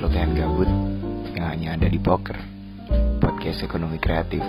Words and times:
lo 0.00 0.08
pengen 0.08 0.32
gabut, 0.32 0.70
yang 1.36 1.44
hanya 1.52 1.68
ada 1.76 1.84
di 1.92 2.00
poker, 2.00 2.32
podcast 3.20 3.60
ekonomi 3.60 4.00
kreatif. 4.00 4.40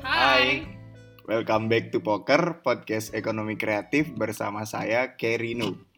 Hai. 0.00 0.64
Welcome 1.28 1.68
back 1.68 1.92
to 1.92 2.00
Poker, 2.00 2.64
podcast 2.64 3.12
ekonomi 3.12 3.60
kreatif 3.60 4.16
bersama 4.16 4.64
saya 4.64 5.12
Kerino. 5.20 5.93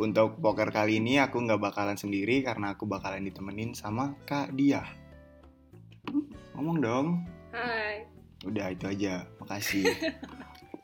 Untuk 0.00 0.40
poker 0.40 0.72
kali 0.72 0.96
ini 0.96 1.20
aku 1.20 1.44
nggak 1.44 1.60
bakalan 1.60 1.92
sendiri 1.92 2.40
karena 2.40 2.72
aku 2.72 2.88
bakalan 2.88 3.20
ditemenin 3.20 3.76
sama 3.76 4.16
Kak 4.24 4.56
Dia. 4.56 4.80
Ngomong 6.56 6.78
dong. 6.80 7.06
Hai. 7.52 8.08
Udah 8.48 8.72
itu 8.72 8.88
aja, 8.88 9.28
makasih. 9.36 9.84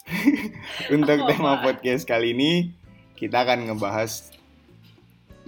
Untuk 0.94 1.16
Oh, 1.16 1.26
tema 1.32 1.64
podcast 1.64 2.04
kali 2.04 2.36
ini 2.36 2.76
kita 3.16 3.48
akan 3.48 3.72
ngebahas 3.72 4.36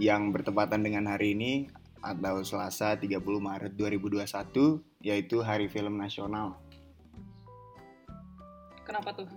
yang 0.00 0.32
bertepatan 0.32 0.80
dengan 0.80 1.12
hari 1.12 1.36
ini 1.36 1.68
atau 2.00 2.40
Selasa 2.48 2.96
30 2.96 3.20
Maret 3.20 3.76
2021 3.76 4.80
yaitu 5.04 5.44
Hari 5.44 5.68
Film 5.68 6.00
Nasional. 6.00 6.56
Kenapa 8.88 9.12
tuh? 9.12 9.28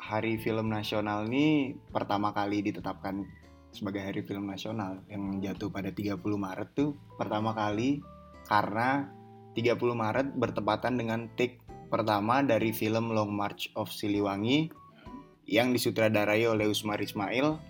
Hari 0.00 0.40
Film 0.40 0.72
Nasional 0.72 1.28
ini 1.28 1.76
pertama 1.92 2.32
kali 2.32 2.64
ditetapkan 2.64 3.41
sebagai 3.72 4.04
Hari 4.04 4.20
Film 4.22 4.46
Nasional 4.46 5.00
yang 5.08 5.40
jatuh 5.40 5.72
pada 5.72 5.88
30 5.88 6.20
Maret 6.20 6.76
tuh 6.76 6.92
pertama 7.16 7.56
kali 7.56 8.04
karena 8.44 9.08
30 9.56 9.80
Maret 9.80 10.28
bertepatan 10.36 11.00
dengan 11.00 11.28
take 11.36 11.60
pertama 11.88 12.40
dari 12.40 12.72
film 12.72 13.12
Long 13.12 13.32
March 13.32 13.68
of 13.76 13.92
Siliwangi 13.92 14.72
yang 15.48 15.72
disutradarai 15.76 16.48
oleh 16.48 16.68
Usmar 16.68 17.00
Ismail 17.00 17.60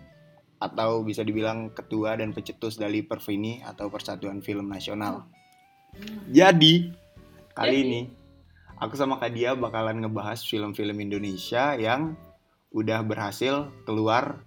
atau 0.62 1.02
bisa 1.02 1.26
dibilang 1.26 1.74
ketua 1.74 2.14
dan 2.14 2.30
pecetus 2.30 2.78
dari 2.78 3.02
Perfini 3.02 3.58
atau 3.66 3.90
Persatuan 3.90 4.38
Film 4.38 4.70
Nasional. 4.70 5.26
Jadi 6.30 6.94
kali 7.50 7.78
Jadi? 7.82 7.82
ini 7.82 8.00
aku 8.78 8.94
sama 8.94 9.18
Kak 9.18 9.34
Dia 9.34 9.58
bakalan 9.58 9.98
ngebahas 10.06 10.38
film-film 10.46 11.02
Indonesia 11.02 11.74
yang 11.74 12.14
udah 12.70 13.02
berhasil 13.02 13.68
keluar 13.84 14.46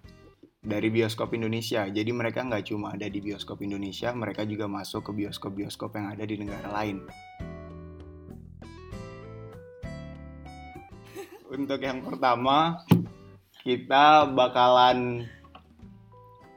dari 0.65 0.89
bioskop 0.89 1.37
Indonesia. 1.37 1.85
Jadi 1.85 2.09
mereka 2.09 2.41
nggak 2.41 2.73
cuma 2.73 2.97
ada 2.97 3.05
di 3.05 3.21
bioskop 3.21 3.61
Indonesia, 3.61 4.09
mereka 4.17 4.41
juga 4.49 4.65
masuk 4.65 5.05
ke 5.05 5.11
bioskop-bioskop 5.23 5.93
yang 5.93 6.09
ada 6.09 6.25
di 6.25 6.35
negara 6.41 6.67
lain. 6.73 7.05
Untuk 11.55 11.79
yang 11.85 12.01
pertama, 12.01 12.81
kita 13.61 14.25
bakalan 14.33 15.29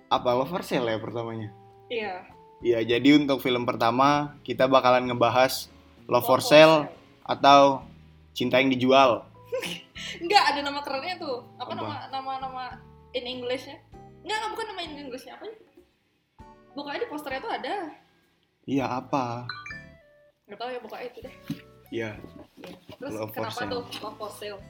apa 0.09 0.31
Lover 0.33 0.65
Sale 0.65 0.97
ya 0.97 0.99
pertamanya? 0.99 1.53
Iya. 1.93 2.25
Iya, 2.59 2.83
jadi 2.83 3.15
untuk 3.15 3.39
film 3.39 3.63
pertama 3.63 4.35
kita 4.43 4.67
bakalan 4.67 5.07
ngebahas 5.07 5.71
Love 6.11 6.27
for 6.27 6.43
Love 6.43 6.43
for 6.43 6.43
Sale 6.43 6.77
atau 7.23 7.87
Cinta 8.35 8.59
yang 8.59 8.73
Dijual. 8.73 9.23
Enggak 10.25 10.45
ada 10.51 10.61
nama 10.67 10.83
kerennya 10.83 11.23
tuh. 11.23 11.47
Apa, 11.55 11.71
Apa? 11.71 11.79
nama 11.79 11.95
nama 12.11 12.33
nama 12.43 12.65
in 13.15 13.25
Englishnya? 13.31 13.79
Enggak, 14.29 14.53
bukan 14.53 14.67
nama 14.69 14.81
in 14.85 15.09
Englishnya 15.09 15.41
apa 15.41 15.49
ya? 15.49 15.57
Bukannya 16.77 17.01
di 17.01 17.09
posternya 17.09 17.41
tuh 17.41 17.53
ada. 17.57 17.77
Iya 18.69 18.85
apa? 19.01 19.49
Enggak 20.45 20.59
tahu 20.61 20.69
ya 20.69 20.81
buka 20.85 20.97
itu 21.01 21.19
deh. 21.25 21.35
Iya. 21.89 22.11
Iya. 22.61 22.77
Terus 23.01 23.13
Love 23.17 23.33
kenapa 23.33 23.61
tuh 23.65 23.83
Love 24.05 24.17
for 24.21 24.31
Sale? 24.37 24.61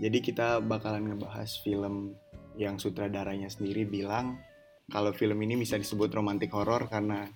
Jadi 0.00 0.18
kita 0.24 0.64
bakalan 0.64 1.12
ngebahas 1.12 1.60
film 1.60 2.16
yang 2.56 2.80
sutradaranya 2.80 3.52
sendiri 3.52 3.84
bilang 3.84 4.40
kalau 4.88 5.12
film 5.12 5.44
ini 5.44 5.60
bisa 5.60 5.76
disebut 5.76 6.08
romantic 6.16 6.48
horror 6.56 6.88
karena 6.88 7.28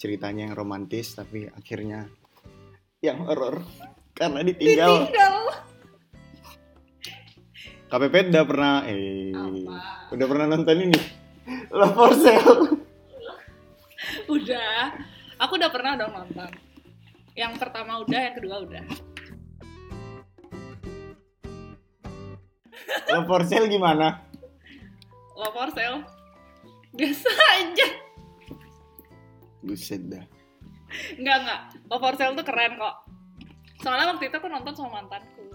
ceritanya 0.00 0.48
yang 0.48 0.56
romantis 0.56 1.12
tapi 1.12 1.44
akhirnya 1.44 2.08
yang 3.04 3.20
horror 3.28 3.60
karena 4.16 4.40
ditinggal. 4.48 5.04
Ditinggal. 5.04 5.36
KPP 7.92 8.32
udah 8.32 8.44
pernah 8.48 8.74
eh 8.88 9.36
Apa? 9.36 10.16
udah 10.16 10.26
pernah 10.32 10.46
nonton 10.48 10.76
ini 10.80 11.00
Love 11.72 11.94
for 11.96 12.12
Sale. 12.16 12.78
Udah. 14.30 14.94
Aku 15.42 15.58
udah 15.58 15.70
pernah 15.74 15.98
dong 15.98 16.14
nonton. 16.14 16.50
Yang 17.34 17.52
pertama 17.58 17.98
udah, 17.98 18.20
yang 18.20 18.34
kedua 18.38 18.56
udah. 18.62 18.84
Love 23.10 23.26
for 23.26 23.42
Sale 23.42 23.66
gimana? 23.66 24.22
Love 25.34 25.54
for 25.56 25.70
Sale. 25.74 26.06
Biasa 26.94 27.30
aja. 27.58 27.88
Buset 29.66 30.02
dah. 30.06 30.24
Enggak, 31.18 31.36
enggak. 31.42 31.60
Love 31.90 32.02
for 32.06 32.14
Sale 32.14 32.36
tuh 32.38 32.46
keren 32.46 32.78
kok. 32.78 32.96
Soalnya 33.82 34.14
waktu 34.14 34.30
itu 34.30 34.36
aku 34.38 34.46
nonton 34.46 34.72
sama 34.78 35.02
mantanku. 35.02 35.51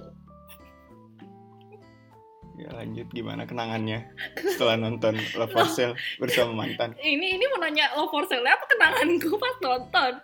Ya 2.58 2.74
lanjut 2.74 3.06
gimana 3.14 3.46
kenangannya 3.46 4.10
setelah 4.34 4.82
nonton 4.82 5.14
Love 5.38 5.54
for 5.54 5.70
Sale 5.70 5.94
bersama 6.18 6.66
mantan. 6.66 6.98
Ini 6.98 7.38
ini 7.38 7.46
mau 7.54 7.62
nanya 7.62 7.94
Love 7.94 8.10
for 8.10 8.26
Sale 8.26 8.50
apa 8.50 8.66
kenanganku 8.66 9.38
pas 9.38 9.56
nonton? 9.62 10.18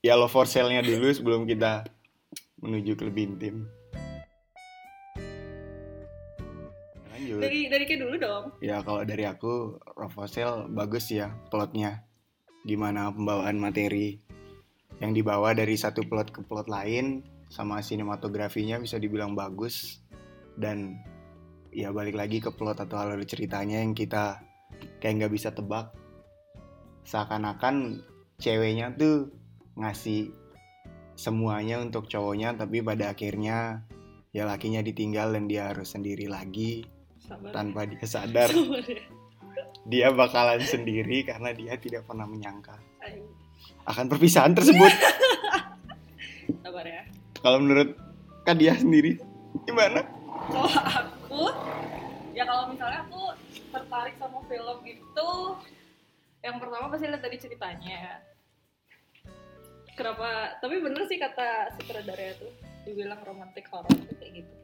Ya 0.00 0.16
Love 0.16 0.32
for 0.32 0.48
Sale-nya 0.48 0.80
dulu 0.80 1.12
sebelum 1.12 1.44
kita 1.44 1.84
menuju 2.64 2.96
ke 2.96 3.04
lebih 3.04 3.36
intim. 3.36 3.68
Lanjut. 7.12 7.40
Dari 7.44 7.68
dari 7.68 7.84
kayak 7.84 8.00
dulu 8.00 8.16
dong. 8.16 8.44
Ya 8.64 8.80
kalau 8.80 9.04
dari 9.04 9.28
aku 9.28 9.76
Love 10.00 10.14
for 10.16 10.24
Sale 10.24 10.64
bagus 10.72 11.12
ya 11.12 11.36
plotnya. 11.52 12.00
Gimana 12.64 13.12
pembawaan 13.12 13.60
materi 13.60 14.24
yang 15.04 15.12
dibawa 15.12 15.52
dari 15.52 15.76
satu 15.76 16.00
plot 16.08 16.32
ke 16.32 16.40
plot 16.48 16.64
lain 16.64 17.20
sama 17.52 17.84
sinematografinya 17.84 18.80
bisa 18.80 18.96
dibilang 18.96 19.36
bagus 19.36 20.00
dan 20.56 20.96
ya 21.74 21.90
balik 21.90 22.14
lagi 22.14 22.38
ke 22.38 22.54
plot 22.54 22.78
atau 22.86 23.02
alur 23.02 23.18
ceritanya 23.26 23.82
yang 23.82 23.98
kita 23.98 24.38
kayak 25.02 25.26
nggak 25.26 25.34
bisa 25.34 25.50
tebak 25.50 25.90
seakan-akan 27.02 28.06
ceweknya 28.38 28.94
tuh 28.94 29.34
ngasih 29.74 30.30
semuanya 31.18 31.82
untuk 31.82 32.06
cowoknya 32.06 32.54
tapi 32.54 32.78
pada 32.80 33.10
akhirnya 33.10 33.82
ya 34.30 34.46
lakinya 34.46 34.82
ditinggal 34.86 35.34
dan 35.34 35.50
dia 35.50 35.74
harus 35.74 35.94
sendiri 35.94 36.30
lagi 36.30 36.86
Sabar. 37.18 37.50
tanpa 37.50 37.86
dia 37.90 38.06
sadar 38.06 38.50
Sabar 38.54 38.82
ya. 38.86 39.02
dia 39.86 40.08
bakalan 40.14 40.62
sendiri 40.62 41.26
karena 41.26 41.50
dia 41.50 41.74
tidak 41.78 42.06
pernah 42.06 42.26
menyangka 42.26 42.78
akan 43.84 44.08
perpisahan 44.08 44.56
tersebut. 44.56 44.92
Sabar 46.64 46.84
ya. 46.88 47.04
Kalau 47.44 47.60
menurut 47.60 47.92
Kak 48.44 48.56
dia 48.56 48.72
sendiri 48.76 49.20
gimana? 49.68 50.08
Kalau 50.48 50.68
aku 51.34 51.50
ya 52.34 52.46
kalau 52.46 52.70
misalnya 52.70 53.02
aku 53.10 53.34
tertarik 53.74 54.14
sama 54.22 54.38
film 54.46 54.78
itu 54.86 55.30
yang 56.46 56.56
pertama 56.62 56.92
pasti 56.92 57.10
lihat 57.10 57.22
dari 57.24 57.38
ceritanya. 57.40 58.22
Kenapa? 59.94 60.58
Tapi 60.62 60.76
bener 60.82 61.06
sih 61.10 61.18
kata 61.18 61.74
sutradara 61.78 62.36
itu 62.36 62.48
dibilang 62.86 63.18
romantic 63.26 63.66
horror 63.72 63.90
kayak 64.20 64.44
gitu. 64.44 64.54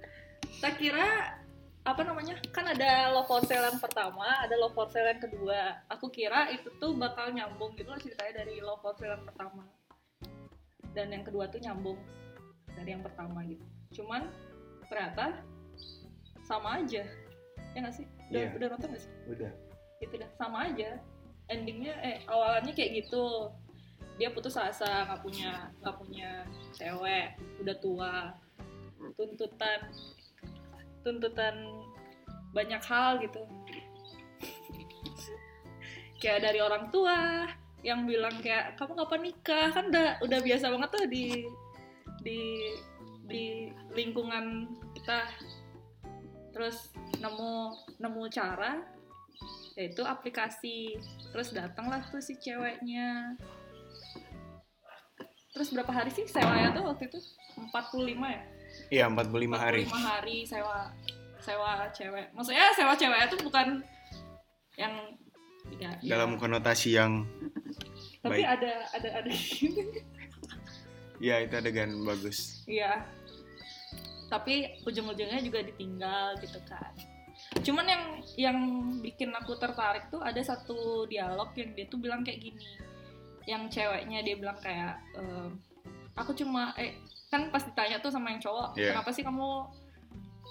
Tak 0.61 0.77
kira 0.79 1.41
apa 1.81 2.05
namanya 2.05 2.37
kan 2.53 2.69
ada 2.69 3.09
love 3.17 3.25
for 3.25 3.41
sale 3.49 3.65
yang 3.65 3.81
pertama 3.81 4.29
ada 4.45 4.53
love 4.61 4.77
for 4.77 4.85
sale 4.93 5.09
yang 5.09 5.17
kedua 5.17 5.81
aku 5.89 6.13
kira 6.13 6.53
itu 6.53 6.69
tuh 6.77 6.93
bakal 6.93 7.33
nyambung 7.33 7.73
gitu 7.73 7.89
loh 7.89 7.97
ceritanya 7.97 8.45
dari 8.45 8.61
love 8.61 8.85
for 8.85 8.93
sale 9.01 9.17
yang 9.17 9.25
pertama 9.25 9.65
dan 10.93 11.09
yang 11.09 11.25
kedua 11.25 11.49
tuh 11.49 11.57
nyambung 11.57 11.97
dari 12.77 12.93
yang 12.93 13.01
pertama 13.01 13.41
gitu 13.49 13.65
cuman 13.97 14.29
ternyata 14.93 15.41
sama 16.51 16.83
aja. 16.83 17.07
Ya 17.71 17.79
nggak 17.79 17.95
sih? 17.95 18.07
Udah 18.35 18.41
Iya. 18.43 18.51
udah 18.59 18.67
nonton 18.75 18.89
nggak 18.91 19.03
sih? 19.07 19.13
Udah. 19.31 19.53
itu 20.01 20.15
dah 20.17 20.31
sama 20.41 20.65
aja. 20.73 20.97
Endingnya 21.53 21.93
eh 22.01 22.25
awalannya 22.25 22.73
kayak 22.73 23.05
gitu. 23.05 23.53
Dia 24.17 24.33
putus 24.33 24.57
asa 24.57 25.05
nggak 25.07 25.21
punya 25.21 25.69
nggak 25.85 25.97
punya 26.01 26.31
cewek 26.73 27.37
udah 27.61 27.77
tua. 27.85 28.15
Tuntutan 29.15 29.81
tuntutan 31.05 31.55
banyak 32.57 32.81
hal 32.81 33.21
gitu. 33.21 33.45
Kayak 36.21 36.53
dari 36.53 36.61
orang 36.61 36.89
tua 36.93 37.49
yang 37.81 38.05
bilang 38.05 38.37
kayak 38.45 38.77
kamu 38.77 38.93
kapan 39.05 39.21
nikah? 39.25 39.69
Kan 39.73 39.89
udah 39.89 40.21
udah 40.21 40.39
biasa 40.45 40.69
banget 40.69 40.91
tuh 40.93 41.05
di 41.09 41.27
di 42.21 42.41
di 43.25 43.45
lingkungan 43.97 44.69
kita 44.93 45.29
terus 46.61 46.93
nemu 47.17 47.73
nemu 47.97 48.29
cara 48.29 48.85
yaitu 49.73 50.05
aplikasi 50.05 50.93
terus 51.33 51.57
datanglah 51.57 52.05
tuh 52.13 52.21
si 52.21 52.37
ceweknya 52.37 53.33
terus 55.57 55.73
berapa 55.73 55.89
hari 55.89 56.13
sih 56.13 56.29
sewanya 56.29 56.77
tuh 56.77 56.85
waktu 56.85 57.09
itu 57.09 57.17
45 57.73 58.13
ya 58.13 58.45
Iya 58.93 59.09
45 59.09 59.57
hari. 59.57 59.89
45 59.89 60.05
hari 60.05 60.37
sewa 60.45 60.93
sewa 61.41 61.89
cewek 61.97 62.29
maksudnya 62.37 62.69
sewa 62.77 62.93
cewek 62.93 63.21
itu 63.25 63.37
bukan 63.41 63.81
yang 64.77 65.17
ya, 65.81 65.97
ya. 66.05 66.13
Dalam 66.13 66.37
konotasi 66.37 67.01
yang 67.01 67.25
tapi 68.21 68.45
baik. 68.45 68.61
ada 68.61 68.85
ada 68.93 69.09
ada 69.25 69.33
ya 71.25 71.41
itu 71.41 71.55
adegan 71.57 72.05
bagus. 72.05 72.69
Iya. 72.69 73.01
Tapi 74.31 74.81
ujung-ujungnya 74.87 75.43
juga 75.43 75.61
ditinggal 75.67 76.39
gitu 76.39 76.63
kan. 76.71 76.95
Cuman 77.67 77.87
yang 77.89 78.05
yang 78.39 78.59
bikin 79.03 79.35
aku 79.35 79.59
tertarik 79.59 80.07
tuh 80.09 80.23
ada 80.23 80.39
satu 80.39 81.05
dialog 81.11 81.51
yang 81.59 81.75
dia 81.75 81.87
tuh 81.91 81.99
bilang 81.99 82.23
kayak 82.23 82.39
gini. 82.39 82.63
Yang 83.51 83.81
ceweknya 83.81 84.23
dia 84.23 84.39
bilang 84.39 84.59
kayak 84.63 85.03
ehm, 85.19 85.59
aku 86.15 86.31
cuma 86.39 86.71
eh 86.79 86.95
kan 87.27 87.51
pas 87.51 87.63
ditanya 87.63 87.99
tuh 87.99 88.11
sama 88.11 88.31
yang 88.35 88.43
cowok, 88.43 88.75
Iya. 88.79 88.95
kenapa 88.95 89.11
sih 89.11 89.23
kamu 89.27 89.49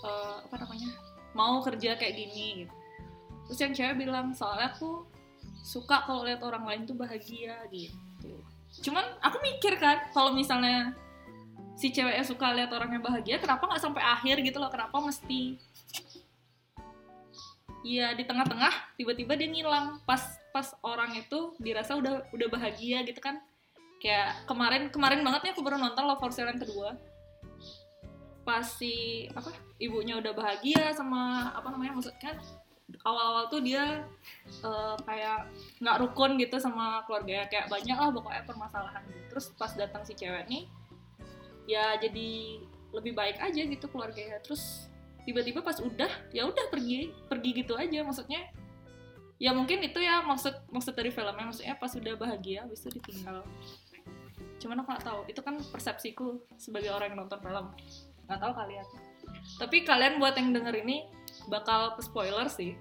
eh, 0.03 0.35
apa 0.47 0.55
namanya? 0.59 0.91
mau 1.37 1.61
kerja 1.61 1.93
kayak 1.93 2.15
gini 2.17 2.65
gitu. 2.65 2.75
Terus 3.47 3.59
yang 3.61 3.73
cewek 3.77 3.95
bilang 4.01 4.33
soalnya 4.33 4.73
aku 4.73 5.05
suka 5.61 6.01
kalau 6.09 6.25
lihat 6.25 6.41
orang 6.41 6.65
lain 6.65 6.81
tuh 6.89 6.97
bahagia 6.97 7.53
gitu. 7.69 8.33
Cuman 8.81 9.05
aku 9.21 9.37
mikir 9.45 9.77
kan 9.77 10.09
kalau 10.09 10.33
misalnya 10.33 10.97
si 11.79 11.95
ceweknya 11.95 12.27
suka 12.27 12.51
lihat 12.51 12.75
orangnya 12.75 12.99
bahagia 12.99 13.39
kenapa 13.39 13.63
nggak 13.63 13.79
sampai 13.79 14.03
akhir 14.03 14.43
gitu 14.43 14.59
loh? 14.59 14.67
Kenapa 14.67 14.99
mesti? 14.99 15.55
Iya 17.87 18.11
di 18.19 18.27
tengah-tengah 18.27 18.99
tiba-tiba 18.99 19.39
dia 19.39 19.47
ngilang. 19.47 20.03
Pas 20.03 20.19
pas 20.51 20.75
orang 20.83 21.15
itu 21.15 21.55
dirasa 21.63 21.95
udah 21.95 22.27
udah 22.35 22.47
bahagia 22.51 23.07
gitu 23.07 23.23
kan. 23.23 23.39
Kayak 24.03 24.43
kemarin 24.43 24.91
kemarin 24.91 25.23
banget 25.23 25.47
nih 25.47 25.51
aku 25.55 25.63
baru 25.63 25.79
nonton 25.79 26.03
Love 26.03 26.19
for 26.19 26.35
Sale 26.35 26.51
yang 26.51 26.59
kedua. 26.59 26.99
Pas 28.43 28.67
si 28.67 29.23
apa 29.31 29.55
ibunya 29.79 30.19
udah 30.19 30.35
bahagia 30.35 30.91
sama 30.91 31.55
apa 31.55 31.71
namanya 31.71 31.95
maksudnya 31.95 32.19
kan 32.19 32.37
awal-awal 33.07 33.47
tuh 33.47 33.63
dia 33.63 34.03
eh, 34.67 34.95
kayak 35.07 35.47
nggak 35.79 35.97
rukun 36.03 36.35
gitu 36.35 36.59
sama 36.59 37.07
keluarganya. 37.07 37.47
Kayak 37.47 37.71
banyak 37.71 37.95
lah 37.95 38.11
pokoknya 38.11 38.43
permasalahan. 38.43 39.03
Gitu 39.07 39.23
terus 39.31 39.55
pas 39.55 39.71
datang 39.71 40.03
si 40.03 40.11
cewek 40.19 40.43
nih 40.51 40.67
ya 41.69 41.93
jadi 42.01 42.57
lebih 42.89 43.13
baik 43.13 43.37
aja 43.37 43.61
gitu 43.61 43.85
keluarganya. 43.93 44.41
Terus 44.41 44.89
tiba-tiba 45.23 45.61
pas 45.61 45.77
udah 45.77 46.09
ya 46.33 46.49
udah 46.49 46.65
pergi 46.73 47.13
pergi 47.29 47.49
gitu 47.61 47.77
aja. 47.77 48.01
Maksudnya 48.01 48.49
ya 49.37 49.53
mungkin 49.53 49.85
itu 49.85 50.01
ya 50.01 50.25
maksud 50.25 50.73
maksud 50.73 50.97
dari 50.97 51.13
filmnya. 51.13 51.45
Maksudnya 51.45 51.77
pas 51.77 51.93
udah 51.93 52.13
bahagia 52.17 52.65
habis 52.65 52.81
itu 52.81 52.97
ditinggal. 52.97 53.45
Cuman 54.57 54.81
aku 54.81 54.89
nggak 54.89 55.05
tahu. 55.05 55.19
Itu 55.29 55.45
kan 55.45 55.61
persepsiku 55.61 56.41
sebagai 56.57 56.89
orang 56.89 57.13
yang 57.13 57.29
nonton 57.29 57.37
film. 57.37 57.69
Nggak 58.25 58.39
tahu 58.41 58.53
kalian. 58.57 58.87
Tapi 59.61 59.77
kalian 59.85 60.17
buat 60.17 60.33
yang 60.33 60.49
denger 60.57 60.73
ini 60.81 61.05
bakal 61.53 61.93
spoiler 62.01 62.49
sih. 62.49 62.73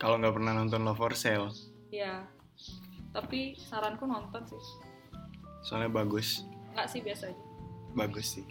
Kalau 0.00 0.16
nggak 0.16 0.32
pernah 0.32 0.52
nonton 0.52 0.84
Love 0.84 1.00
for 1.00 1.12
Sale, 1.16 1.48
ya 1.88 2.28
tapi 3.16 3.56
saranku 3.56 4.04
nonton 4.04 4.44
sih. 4.44 4.60
Soalnya 5.64 5.88
bagus, 5.88 6.44
nggak 6.76 6.84
sih 6.84 7.00
biasa 7.00 7.32
aja 7.32 7.45
bagus 7.96 8.36
sih. 8.36 8.44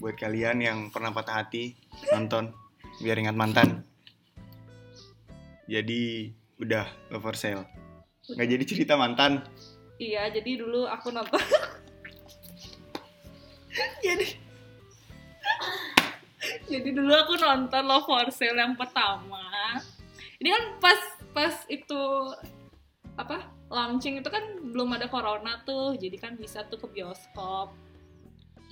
Buat 0.00 0.18
kalian 0.18 0.64
yang 0.64 0.78
pernah 0.90 1.12
patah 1.12 1.44
hati, 1.44 1.76
nonton 2.10 2.50
biar 2.98 3.20
ingat 3.20 3.36
mantan. 3.36 3.84
Jadi 5.68 6.32
udah 6.58 6.88
Love 7.12 7.22
for 7.22 7.36
Sale. 7.38 7.68
Nggak 8.32 8.48
jadi 8.48 8.64
cerita 8.66 8.94
mantan. 8.98 9.46
Iya, 10.00 10.32
jadi 10.34 10.58
dulu 10.58 10.88
aku 10.88 11.14
nonton. 11.14 11.38
jadi 14.04 14.26
jadi 16.66 16.88
dulu 16.90 17.12
aku 17.14 17.38
nonton 17.38 17.82
Love 17.86 18.08
for 18.08 18.26
Sale 18.34 18.58
yang 18.58 18.74
pertama. 18.74 19.78
Ini 20.42 20.48
kan 20.50 20.64
pas 20.82 21.00
pas 21.30 21.54
itu 21.70 22.02
apa 23.14 23.46
launching 23.70 24.20
itu 24.20 24.28
kan 24.28 24.42
belum 24.72 24.98
ada 24.98 25.06
corona 25.06 25.62
tuh, 25.62 25.94
jadi 25.94 26.16
kan 26.18 26.34
bisa 26.34 26.66
tuh 26.66 26.82
ke 26.82 26.90
bioskop. 26.90 27.70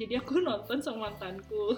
Jadi 0.01 0.17
aku 0.17 0.41
nonton 0.41 0.81
sama 0.81 1.13
mantanku. 1.13 1.77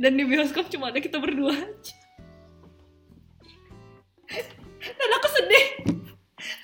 Dan 0.00 0.16
di 0.16 0.24
bioskop 0.24 0.72
cuma 0.72 0.88
ada 0.88 0.96
kita 0.96 1.20
berdua 1.20 1.52
aja. 1.52 1.96
Dan 4.80 5.10
aku 5.12 5.28
sedih 5.28 5.66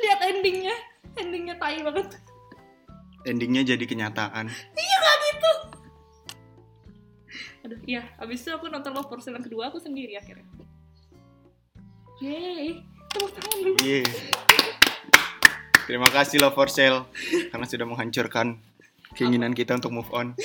lihat 0.00 0.20
endingnya, 0.24 0.76
endingnya 1.20 1.54
tai 1.60 1.84
banget. 1.84 2.16
Endingnya 3.28 3.76
jadi 3.76 3.84
kenyataan. 3.84 4.48
Iya 4.72 4.96
gak 4.96 5.16
gitu. 5.28 5.52
Aduh, 7.68 7.80
iya. 7.84 8.08
Abis 8.16 8.40
itu 8.40 8.56
aku 8.56 8.72
nonton 8.72 8.96
Love 8.96 9.20
Sale 9.20 9.36
yang 9.36 9.44
kedua 9.44 9.68
aku 9.68 9.76
sendiri 9.76 10.16
akhirnya. 10.16 10.48
Yeay, 12.24 12.80
tepuk 13.12 13.36
tangan 13.36 13.58
dulu. 13.60 13.76
Yeay. 13.84 14.04
Terima 15.82 16.06
kasih 16.06 16.38
Love 16.38 16.54
for 16.54 16.70
Sale 16.70 17.10
karena 17.50 17.66
sudah 17.66 17.86
menghancurkan 17.90 18.62
keinginan 19.18 19.50
kita 19.50 19.74
untuk 19.74 19.90
move 19.90 20.10
on. 20.14 20.38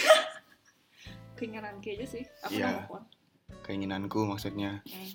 Keinginan 1.38 1.78
aja 1.78 2.06
sih. 2.10 2.26
Aku 2.42 2.58
udah 2.58 2.74
move 2.74 2.94
on. 2.98 3.04
Keinginanku 3.62 4.20
maksudnya. 4.26 4.82
Hmm. 4.82 5.10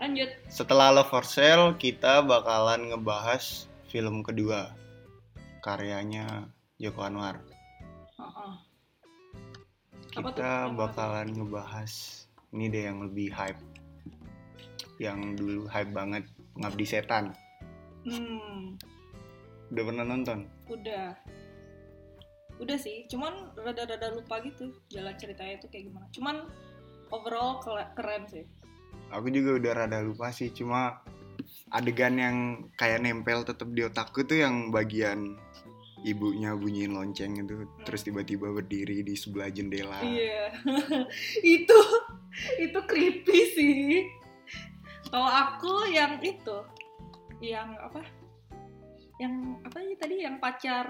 Lanjut. 0.00 0.28
Setelah 0.48 0.96
Love 0.96 1.12
for 1.12 1.28
Sale, 1.28 1.76
kita 1.76 2.24
bakalan 2.24 2.88
ngebahas 2.88 3.68
film 3.92 4.24
kedua 4.24 4.72
karyanya 5.60 6.48
Joko 6.80 7.04
Anwar. 7.04 7.44
Kita 10.08 10.72
bakalan 10.72 11.36
ngebahas 11.36 12.24
ini 12.56 12.72
deh 12.72 12.88
yang 12.88 13.04
lebih 13.04 13.28
hype. 13.36 13.60
Yang 14.96 15.20
dulu 15.36 15.62
hype 15.68 15.92
banget, 15.92 16.24
Ngabdi 16.56 16.86
Setan. 16.88 17.36
Hmm, 18.06 18.78
Udah 19.74 19.82
pernah 19.82 20.04
nonton? 20.06 20.46
udah. 20.70 21.18
Udah 22.56 22.78
sih, 22.80 23.04
cuman 23.10 23.52
rada-rada 23.52 24.16
lupa 24.16 24.40
gitu 24.40 24.72
jalan 24.88 25.12
ceritanya 25.20 25.60
itu 25.60 25.66
kayak 25.68 25.92
gimana. 25.92 26.06
Cuman 26.08 26.36
overall 27.12 27.60
keren 27.92 28.24
sih. 28.30 28.46
Aku 29.12 29.28
juga 29.28 29.60
udah 29.60 29.72
rada 29.76 30.00
lupa 30.00 30.32
sih, 30.32 30.48
cuma 30.50 31.04
adegan 31.68 32.16
yang 32.16 32.36
kayak 32.80 33.04
nempel 33.04 33.44
tetep 33.44 33.68
di 33.74 33.84
otakku 33.84 34.24
tuh 34.24 34.40
yang 34.40 34.72
bagian 34.72 35.36
ibunya 36.00 36.54
bunyiin 36.54 36.94
lonceng 36.94 37.34
itu 37.42 37.66
terus 37.82 38.06
tiba-tiba 38.06 38.48
berdiri 38.54 39.02
di 39.04 39.14
sebelah 39.18 39.50
jendela. 39.52 40.00
Iya, 40.00 40.54
itu 41.58 41.78
itu 42.56 42.78
creepy 42.88 43.38
sih. 43.52 43.76
Kalau 45.06 45.28
aku 45.28 45.86
yang 45.92 46.18
itu, 46.24 46.56
yang 47.40 47.76
apa? 47.76 48.00
Yang 49.20 49.34
apa 49.64 49.76
sih 49.80 49.96
tadi? 49.96 50.16
Yang 50.24 50.36
pacar, 50.40 50.86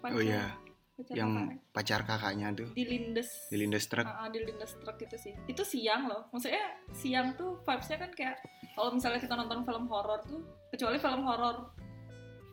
pacar 0.00 0.16
Oh 0.16 0.22
iya, 0.22 0.52
pacar 0.96 1.14
yang 1.16 1.30
kakaknya. 1.32 1.56
pacar 1.72 2.00
kakaknya 2.04 2.46
tuh 2.52 2.68
di 2.76 2.84
lindes, 2.84 3.28
di 3.48 3.56
lindes 3.56 3.84
truk. 3.88 4.04
Ah, 4.04 4.26
ah, 4.26 4.28
di 4.28 4.40
lindes 4.44 4.72
truk 4.80 4.96
itu 5.00 5.16
sih. 5.16 5.32
Itu 5.48 5.62
siang 5.64 6.08
loh. 6.08 6.28
Maksudnya 6.32 6.64
siang 6.92 7.36
tuh 7.36 7.60
vibesnya 7.64 7.98
kan 8.00 8.10
kayak 8.12 8.36
kalau 8.76 8.92
misalnya 8.92 9.20
kita 9.20 9.34
nonton 9.36 9.64
film 9.64 9.84
horor 9.88 10.20
tuh, 10.24 10.40
kecuali 10.72 10.96
film 11.00 11.22
horor 11.24 11.72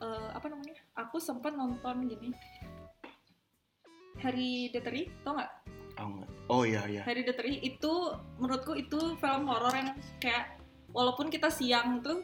eh, 0.03 0.29
apa 0.36 0.48
namanya? 0.48 0.75
Aku 0.96 1.19
sempat 1.19 1.55
nonton 1.55 2.08
gini. 2.08 2.31
Harry 4.19 4.67
Deteri, 4.75 5.08
tau 5.24 5.31
nggak? 5.39 5.51
Tahu 5.96 6.08
nggak? 6.19 6.29
Oh 6.51 6.63
iya 6.67 6.84
iya. 6.91 7.01
Harry 7.08 7.24
Tree 7.24 7.62
itu 7.63 7.93
menurutku 8.36 8.75
itu 8.75 9.15
film 9.15 9.43
horor 9.48 9.72
yang 9.72 9.96
kayak 10.19 10.60
walaupun 10.91 11.29
kita 11.29 11.48
siang 11.48 12.01
tuh 12.03 12.19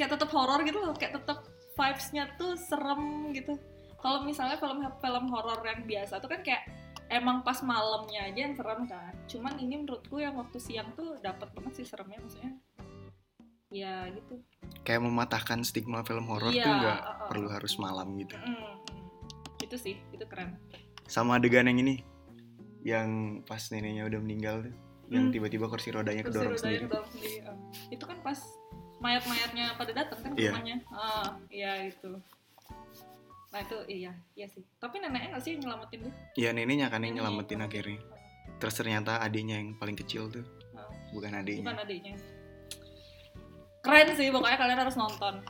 kayak 0.00 0.16
tetap 0.16 0.32
horor 0.32 0.64
gitu 0.64 0.80
loh, 0.80 0.96
kayak 0.96 1.20
tetap 1.20 1.44
vibes-nya 1.76 2.32
tuh 2.40 2.56
serem 2.56 3.36
gitu. 3.36 3.60
Kalau 4.00 4.24
misalnya 4.24 4.56
film-film 4.56 5.24
horor 5.28 5.60
yang 5.60 5.84
biasa 5.84 6.24
tuh 6.24 6.32
kan 6.32 6.40
kayak 6.40 6.64
emang 7.12 7.44
pas 7.44 7.60
malamnya 7.60 8.32
aja 8.32 8.48
yang 8.48 8.56
serem 8.56 8.88
kan. 8.88 9.12
Cuman 9.28 9.60
ini 9.60 9.84
menurutku 9.84 10.16
yang 10.16 10.40
waktu 10.40 10.56
siang 10.56 10.88
tuh 10.96 11.20
dapat 11.20 11.52
banget 11.52 11.84
sih 11.84 11.86
seremnya 11.86 12.16
maksudnya. 12.16 12.56
Ya 13.68 14.08
gitu. 14.08 14.40
Kayak 14.88 15.04
mematahkan 15.04 15.60
stigma 15.68 16.00
film 16.00 16.24
horor 16.32 16.48
Iya, 16.48 16.64
tuh 16.64 16.72
nggak 16.80 16.96
uh, 16.96 17.04
uh, 17.04 17.28
perlu 17.28 17.46
uh. 17.46 17.52
harus 17.60 17.76
malam 17.76 18.16
gitu. 18.16 18.34
Mm, 18.40 18.74
itu 19.60 19.76
sih, 19.76 19.94
itu 20.16 20.24
keren. 20.24 20.56
Sama 21.04 21.36
adegan 21.36 21.68
yang 21.68 21.76
ini, 21.76 22.00
yang 22.80 23.08
pas 23.44 23.68
neneknya 23.68 24.08
udah 24.08 24.20
meninggal 24.24 24.64
tuh, 24.64 24.74
yang 25.12 25.28
Hmm. 25.28 25.34
tiba-tiba 25.34 25.68
kursi 25.68 25.92
rodanya 25.92 26.24
Kursi 26.24 26.40
kedorong 26.40 26.54
rodanya 26.56 26.64
sendiri. 26.66 26.84
kedorong 26.88 27.10
sendiri, 27.12 27.36
ah. 27.44 27.56
Itu 27.92 28.04
kan 28.08 28.18
pas 28.24 28.38
mayat-mayatnya 29.00 29.74
pada 29.74 29.92
datang 29.92 30.18
kan 30.20 30.30
Iya. 30.34 30.52
rumahnya. 30.52 30.76
Ah, 30.88 31.28
iya 31.48 31.88
itu. 31.88 32.12
Nah 33.50 33.58
itu 33.58 33.76
iya, 33.88 34.12
iya 34.32 34.46
sih. 34.46 34.62
Tapi 34.76 35.00
neneknya 35.00 35.34
nggak 35.34 35.42
sih 35.42 35.56
yang 35.56 35.62
nyelamatin 35.66 35.98
tuh? 36.04 36.12
Iya 36.36 36.50
neneknya 36.52 36.86
kan 36.86 37.00
yang 37.00 37.18
nyelamatin 37.18 37.60
akhirnya. 37.60 37.98
Terus 38.56 38.74
ternyata 38.74 39.18
adiknya 39.18 39.56
yang 39.56 39.72
paling 39.74 39.96
kecil 39.96 40.28
tuh, 40.28 40.44
Ah, 40.72 40.86
bukan 41.10 41.32
Bukan 41.32 41.32
adiknya. 41.34 41.72
adiknya. 41.74 42.14
Keren 43.80 44.08
sih, 44.12 44.28
pokoknya 44.28 44.58
kalian 44.58 44.78
harus 44.78 44.94
nonton. 44.94 45.40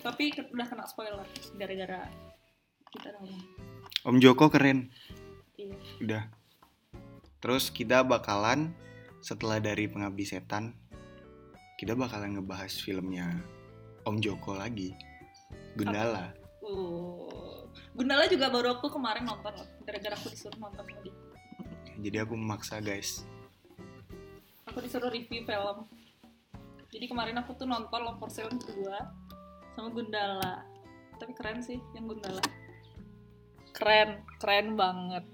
Tapi 0.00 0.32
udah 0.32 0.66
kena 0.66 0.84
spoiler 0.88 1.20
gara-gara 1.54 2.08
kita 2.88 3.12
nonton. 3.12 3.40
Om 4.00 4.16
Joko 4.16 4.48
keren. 4.48 4.88
Iya. 5.54 5.76
Udah. 6.00 6.22
Terus 7.38 7.68
kita 7.68 8.00
bakalan 8.00 8.72
setelah 9.20 9.60
dari 9.60 9.84
Pengabdi 9.84 10.24
Setan, 10.24 10.72
kita 11.80 11.96
bakalan 11.96 12.36
ngebahas 12.36 12.76
filmnya 12.76 13.40
Om 14.04 14.20
Joko 14.20 14.52
lagi. 14.52 14.92
Gundala. 15.72 16.28
Uh. 16.60 17.64
Gundala 17.96 18.28
juga 18.28 18.52
baru 18.52 18.76
aku 18.76 18.92
kemarin 18.92 19.24
nonton 19.24 19.48
loh. 19.56 19.64
Gara-gara 19.88 20.12
aku 20.12 20.28
disuruh 20.28 20.60
nonton 20.60 20.84
lagi. 20.84 21.08
Jadi 22.04 22.16
aku 22.20 22.36
memaksa 22.36 22.84
guys. 22.84 23.24
Aku 24.68 24.84
disuruh 24.84 25.08
review 25.08 25.48
film. 25.48 25.88
Jadi 26.92 27.08
kemarin 27.08 27.40
aku 27.40 27.56
tuh 27.56 27.64
nonton 27.64 28.04
Love 28.04 28.20
for 28.20 28.28
Sale 28.28 28.52
kedua 28.60 29.08
sama 29.72 29.88
Gundala. 29.88 30.68
Tapi 31.16 31.32
keren 31.32 31.64
sih 31.64 31.80
yang 31.96 32.04
Gundala. 32.12 32.44
Keren, 33.72 34.20
keren 34.36 34.76
banget. 34.76 35.24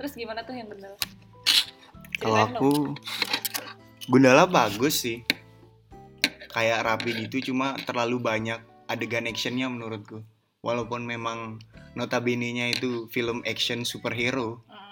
Terus 0.00 0.16
gimana 0.16 0.40
tuh 0.40 0.56
yang 0.56 0.72
Gundala? 0.72 0.96
Kalau 2.16 2.48
aku 2.48 2.96
Gundala 4.06 4.46
bagus 4.46 5.02
sih. 5.02 5.26
Kayak 6.50 6.86
rapi 6.86 7.26
gitu 7.26 7.52
cuma 7.52 7.76
terlalu 7.84 8.22
banyak 8.22 8.62
adegan 8.86 9.26
actionnya 9.26 9.66
menurutku. 9.68 10.22
Walaupun 10.62 11.04
memang 11.04 11.58
notabene-nya 11.94 12.70
itu 12.72 13.10
film 13.10 13.42
action 13.44 13.82
superhero. 13.82 14.62
Mm. 14.66 14.84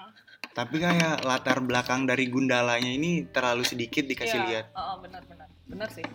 tapi 0.55 0.79
kayak 0.79 1.27
latar 1.27 1.59
belakang 1.59 2.07
dari 2.07 2.31
Gundalanya 2.31 2.87
ini 2.87 3.27
terlalu 3.27 3.67
sedikit 3.67 4.07
dikasih 4.07 4.39
Iya, 4.39 4.47
lihat. 4.47 4.67
oh, 4.79 5.03
benar 5.03 5.27
benar. 5.27 5.51
Benar 5.67 5.91
sih. 5.91 6.07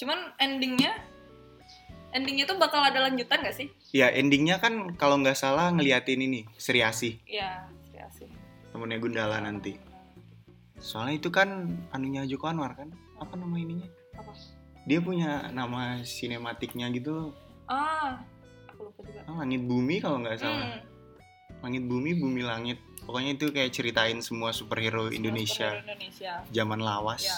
Cuman 0.00 0.32
endingnya 0.40 0.96
endingnya 2.16 2.48
tuh 2.48 2.56
bakal 2.56 2.80
ada 2.80 3.04
lanjutan 3.04 3.44
gak 3.44 3.52
sih? 3.52 3.68
Ya 3.92 4.08
endingnya 4.08 4.56
kan 4.56 4.96
kalau 4.96 5.20
nggak 5.20 5.36
salah 5.36 5.68
ngeliatin 5.68 6.16
ini 6.16 6.48
Sri 6.56 6.80
Asih 6.80 7.20
Iya, 7.28 7.68
ya 7.92 8.08
sih. 8.08 8.24
temennya 8.72 8.96
Gundala 9.04 9.36
nanti. 9.44 9.76
Soalnya 10.86 11.18
itu 11.18 11.34
kan 11.34 11.66
anunya 11.90 12.22
Joko 12.30 12.46
Anwar 12.46 12.78
kan? 12.78 12.94
Apa 13.18 13.34
nama 13.34 13.58
ininya? 13.58 13.90
Apa? 14.14 14.30
Dia 14.86 15.02
punya 15.02 15.50
nama 15.50 15.98
sinematiknya 16.06 16.86
gitu 16.94 17.10
loh. 17.10 17.30
Ah, 17.66 18.22
aku 18.70 18.86
lupa 18.94 19.02
juga. 19.02 19.26
Ah, 19.26 19.42
Langit 19.42 19.66
Bumi 19.66 19.98
kalau 19.98 20.22
nggak 20.22 20.38
salah. 20.38 20.78
Hmm, 20.78 20.80
Langit 21.66 21.82
Bumi, 21.90 22.14
Bumi 22.14 22.46
Langit. 22.46 22.78
Pokoknya 23.02 23.34
itu 23.34 23.50
kayak 23.50 23.74
ceritain 23.74 24.22
semua 24.22 24.54
superhero 24.54 25.10
Indonesia 25.10 25.74
superhero 25.74 25.90
Indonesia. 25.90 26.32
zaman 26.54 26.78
lawas. 26.78 27.26
Ya. 27.26 27.36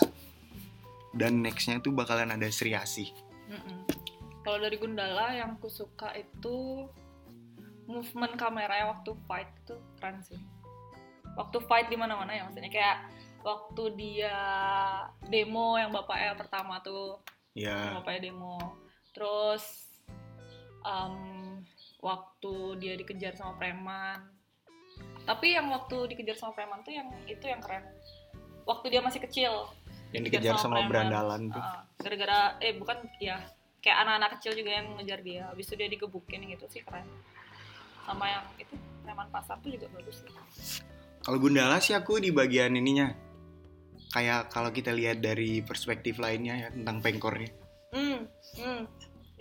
Dan 1.17 1.41
nextnya 1.41 1.81
tuh 1.81 1.97
bakalan 1.97 2.29
ada 2.29 2.53
Sri 2.53 2.77
Asih. 2.77 3.09
Kalau 4.45 4.61
dari 4.61 4.77
Gundala 4.77 5.33
yang 5.33 5.57
aku 5.57 5.73
suka 5.73 6.13
itu 6.13 6.85
movement 7.89 8.37
kameranya 8.37 8.93
waktu 8.93 9.17
fight 9.25 9.49
itu 9.65 9.77
keren 9.97 10.21
sih. 10.21 10.37
Waktu 11.33 11.65
fight 11.65 11.89
di 11.89 11.97
mana-mana 11.97 12.33
ya 12.37 12.45
maksudnya 12.45 12.69
kayak 12.69 13.09
waktu 13.43 13.85
dia 13.95 14.39
demo 15.27 15.79
yang 15.79 15.95
bapaknya 15.95 16.35
pertama 16.35 16.83
tuh 16.83 17.23
Ya, 17.59 17.99
bapaknya 17.99 18.31
demo. 18.31 18.55
Terus 19.11 19.91
em, 20.87 21.59
waktu 21.99 22.55
dia 22.79 22.95
dikejar 22.95 23.35
sama 23.35 23.59
preman. 23.59 24.31
Tapi 25.27 25.59
yang 25.59 25.67
waktu 25.75 26.15
dikejar 26.15 26.39
sama 26.39 26.55
preman 26.55 26.87
tuh 26.87 26.95
yang 26.95 27.11
itu 27.27 27.43
yang 27.51 27.59
keren. 27.59 27.83
Waktu 28.63 28.95
dia 28.95 29.03
masih 29.03 29.19
kecil, 29.27 29.75
yang 30.15 30.23
dikejar 30.23 30.55
sama, 30.55 30.87
preman. 30.87 30.91
berandalan 30.93 31.43
tuh. 31.51 31.59
Ah, 31.59 31.83
gara-gara 31.99 32.55
eh 32.63 32.79
bukan 32.79 33.11
ya 33.19 33.43
kayak 33.83 34.07
anak-anak 34.07 34.31
kecil 34.39 34.53
juga 34.55 34.71
yang 34.79 34.87
ngejar 34.99 35.21
dia 35.23 35.43
habis 35.51 35.67
itu 35.71 35.75
dia 35.79 35.89
digebukin 35.91 36.43
gitu 36.51 36.67
sih 36.67 36.83
keren 36.83 37.07
sama 38.03 38.27
yang 38.27 38.45
itu 38.59 38.75
preman 39.07 39.31
pasar 39.31 39.55
tuh 39.63 39.71
juga 39.71 39.87
bagus 39.95 40.19
sih 40.19 40.31
Kalau 41.23 41.39
Gundala 41.39 41.79
sih 41.79 41.93
aku 41.93 42.23
di 42.23 42.33
bagian 42.33 42.73
ininya. 42.73 43.28
Kayak 44.09 44.49
kalau 44.49 44.73
kita 44.73 44.91
lihat 44.93 45.21
dari 45.21 45.61
perspektif 45.61 46.17
lainnya 46.17 46.55
ya 46.57 46.69
tentang 46.73 47.05
pengkornya. 47.05 47.51
hmm 47.89 48.21
hmm 48.61 48.81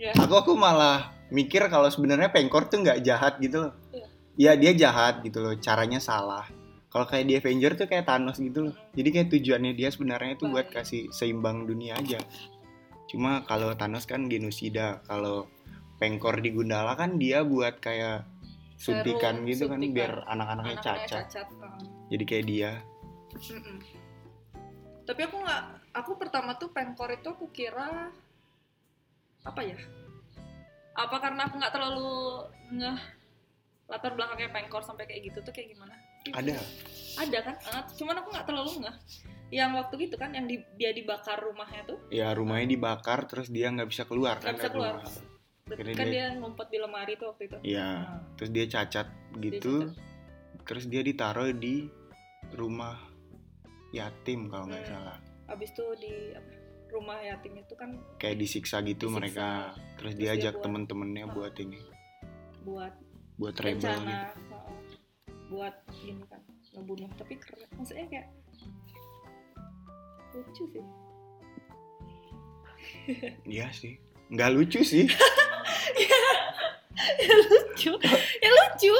ya 0.00 0.12
Aku 0.24 0.34
aku 0.40 0.52
malah 0.56 1.12
mikir 1.28 1.60
kalau 1.68 1.88
sebenarnya 1.92 2.32
pengkor 2.32 2.68
tuh 2.68 2.80
nggak 2.84 3.00
jahat 3.04 3.36
gitu 3.40 3.68
loh. 3.68 3.74
Iya. 3.92 4.06
Ya 4.38 4.52
dia 4.54 4.72
jahat 4.88 5.20
gitu 5.26 5.42
loh, 5.42 5.58
caranya 5.58 5.98
salah. 5.98 6.46
Kalau 6.88 7.04
kayak 7.04 7.26
di 7.28 7.34
Avenger 7.36 7.76
tuh 7.76 7.84
kayak 7.90 8.08
Thanos 8.08 8.40
gitu 8.40 8.70
loh. 8.70 8.74
Jadi 8.96 9.08
kayak 9.12 9.28
tujuannya 9.28 9.72
dia 9.76 9.92
sebenarnya 9.92 10.40
itu 10.40 10.48
buat 10.48 10.72
kasih 10.72 11.12
seimbang 11.12 11.68
dunia 11.68 12.00
aja. 12.00 12.16
Cuma 13.10 13.44
kalau 13.44 13.76
Thanos 13.76 14.08
kan 14.08 14.30
genosida, 14.30 15.04
kalau 15.04 15.48
pengkor 16.00 16.40
di 16.40 16.54
Gundala 16.54 16.94
kan 16.94 17.18
dia 17.20 17.44
buat 17.44 17.82
kayak 17.82 18.24
suntikan 18.78 19.42
gitu 19.44 19.66
kan 19.66 19.82
suntikan. 19.82 19.96
biar 19.96 20.12
anak-anaknya 20.30 20.76
anaknya 20.78 20.86
cacat. 20.86 21.24
cacat. 21.28 21.46
Jadi 22.08 22.24
kayak 22.24 22.44
dia. 22.46 22.72
Mm-mm. 23.52 23.76
Tapi 25.08 25.24
aku 25.24 25.40
nggak 25.40 25.62
aku 25.94 26.10
pertama 26.14 26.52
tuh 26.54 26.68
pengkor 26.68 27.08
itu 27.08 27.24
aku 27.26 27.48
kira 27.48 28.12
apa 29.42 29.60
ya 29.64 29.78
apa 30.92 31.16
karena 31.16 31.48
aku 31.48 31.54
nggak 31.56 31.72
terlalu 31.72 32.12
ngeh 32.74 32.98
latar 33.88 34.12
belakangnya 34.12 34.52
pengkor 34.52 34.84
sampai 34.84 35.08
kayak 35.08 35.32
gitu 35.32 35.40
tuh 35.40 35.50
kayak 35.50 35.72
gimana 35.72 35.96
Ada. 36.28 36.60
ada 37.16 37.38
kan 37.40 37.54
Ah, 37.66 37.82
cuman 37.88 38.20
aku 38.20 38.28
nggak 38.28 38.46
terlalu 38.46 38.84
ngeh 38.84 38.96
yang 39.48 39.72
waktu 39.72 39.94
gitu 39.98 40.20
kan 40.20 40.28
yang 40.28 40.44
di- 40.44 40.68
dia 40.76 40.92
dibakar 40.92 41.40
rumahnya 41.40 41.88
tuh 41.88 41.96
Ya 42.12 42.36
rumahnya 42.36 42.68
dibakar 42.68 43.24
terus 43.24 43.48
dia 43.48 43.72
nggak 43.72 43.88
bisa 43.88 44.04
keluar 44.04 44.36
Nggak 44.36 44.44
kan 44.44 44.54
bisa 44.54 44.68
keluar. 44.68 44.94
Akhirnya 45.64 45.94
kan 45.94 46.06
dia- 46.06 46.28
dia 46.28 46.36
ngumpet 46.36 46.68
di 46.68 46.78
lemari 46.78 47.12
tuh 47.16 47.32
waktu 47.32 47.42
itu 47.46 47.56
Iya. 47.66 47.88
Nah, 47.88 48.20
Terus 48.36 48.50
dia 48.52 48.64
cacat 48.66 49.06
dia 49.34 49.40
gitu. 49.50 49.74
cacat. 49.82 49.96
terus 50.68 50.84
dia 50.84 51.00
ditaruh 51.00 51.48
di 51.50 51.88
rumah 52.52 53.07
yatim 53.90 54.46
kalau 54.46 54.66
nggak 54.66 54.82
Hmm. 54.82 54.92
salah. 54.94 55.18
Abis 55.48 55.70
itu 55.70 55.84
di 55.96 56.12
apa, 56.32 56.52
rumah 56.88 57.18
yatim 57.18 57.56
itu 57.56 57.74
kan 57.74 57.90
kayak 58.16 58.36
disiksa 58.36 58.80
gitu 58.80 59.06
Disiksa. 59.06 59.16
mereka 59.16 59.48
terus 59.96 60.12
Terus 60.12 60.14
dia 60.14 60.32
dia 60.34 60.52
temen-temennya 60.54 61.24
Ah. 61.24 61.32
buat 61.32 61.54
ini. 61.56 61.80
Buat 62.62 62.92
buat 63.34 63.56
rebel 63.56 63.96
gitu. 63.98 64.26
buat 65.48 65.74
ini 65.98 66.20
kan 66.26 66.40
ngebunuh. 66.74 67.08
Tapi 67.14 67.34
keren 67.34 67.64
maksudnya 67.72 68.04
kayak 68.06 68.28
lucu 70.30 70.64
sih. 70.68 70.84
Iya 73.48 73.66
sih. 73.70 73.96
Nggak 74.28 74.50
lucu 74.52 74.80
sih. 74.82 75.06
Ya 77.18 77.30
lucu. 77.32 77.92
Ya 78.38 78.50
lucu 78.50 78.94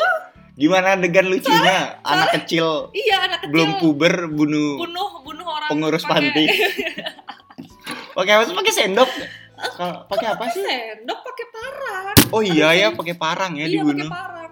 gimana 0.58 0.98
adegan 0.98 1.24
lucunya? 1.24 2.02
Anak 2.02 2.34
kecil. 2.36 2.90
iya 2.92 3.22
anak 3.22 3.38
kecil. 3.40 3.52
Belum 3.54 3.70
puber 3.78 4.26
bunuh 4.28 4.74
bunuh 4.76 5.10
bunuh 5.22 5.46
orang 5.46 5.70
pengurus 5.70 6.02
pakai- 6.02 6.34
panti 6.34 6.44
pakai 8.16 8.32
apa 8.34 8.42
sih? 8.44 8.54
Pakai 8.54 8.72
sendok? 8.74 9.10
Kalau 9.74 9.96
pakai 10.06 10.26
apa 10.28 10.44
sih? 10.50 10.60
sendok 10.60 11.18
pakai 11.22 11.46
parang. 11.48 12.16
Oh 12.28 12.42
iya 12.42 12.68
ya 12.72 12.88
pakai 12.90 13.14
parang 13.14 13.54
ya 13.54 13.64
iya 13.64 13.78
pakai 13.78 13.94
dibunuh 13.94 14.08
parang. 14.08 14.50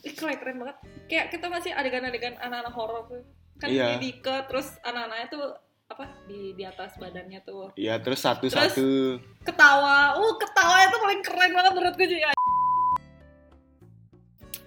Ih, 0.00 0.12
keren 0.14 0.36
keren 0.36 0.56
banget. 0.58 0.76
Kayak 1.06 1.26
kita 1.28 1.46
masih 1.46 1.70
adegan-adegan 1.70 2.34
anak-anak 2.38 2.72
horor 2.72 3.04
tuh? 3.06 3.20
Kan 3.56 3.68
Iya. 3.68 3.84
dia 3.86 3.98
diikat 4.00 4.48
terus 4.48 4.72
anak-anaknya 4.80 5.28
tuh 5.28 5.44
apa 5.84 6.04
di 6.24 6.54
di 6.54 6.64
atas 6.64 6.96
badannya 6.96 7.40
tuh. 7.42 7.68
Iya 7.74 8.00
terus 8.00 8.22
satu-satu. 8.22 9.20
Ketawa. 9.42 10.16
Uh 10.16 10.32
ketawanya 10.38 10.88
tuh 10.88 11.00
paling 11.02 11.20
keren 11.20 11.50
banget 11.52 11.72
menurutku 11.74 12.04
sih. 12.06 12.18
ya. 12.18 12.32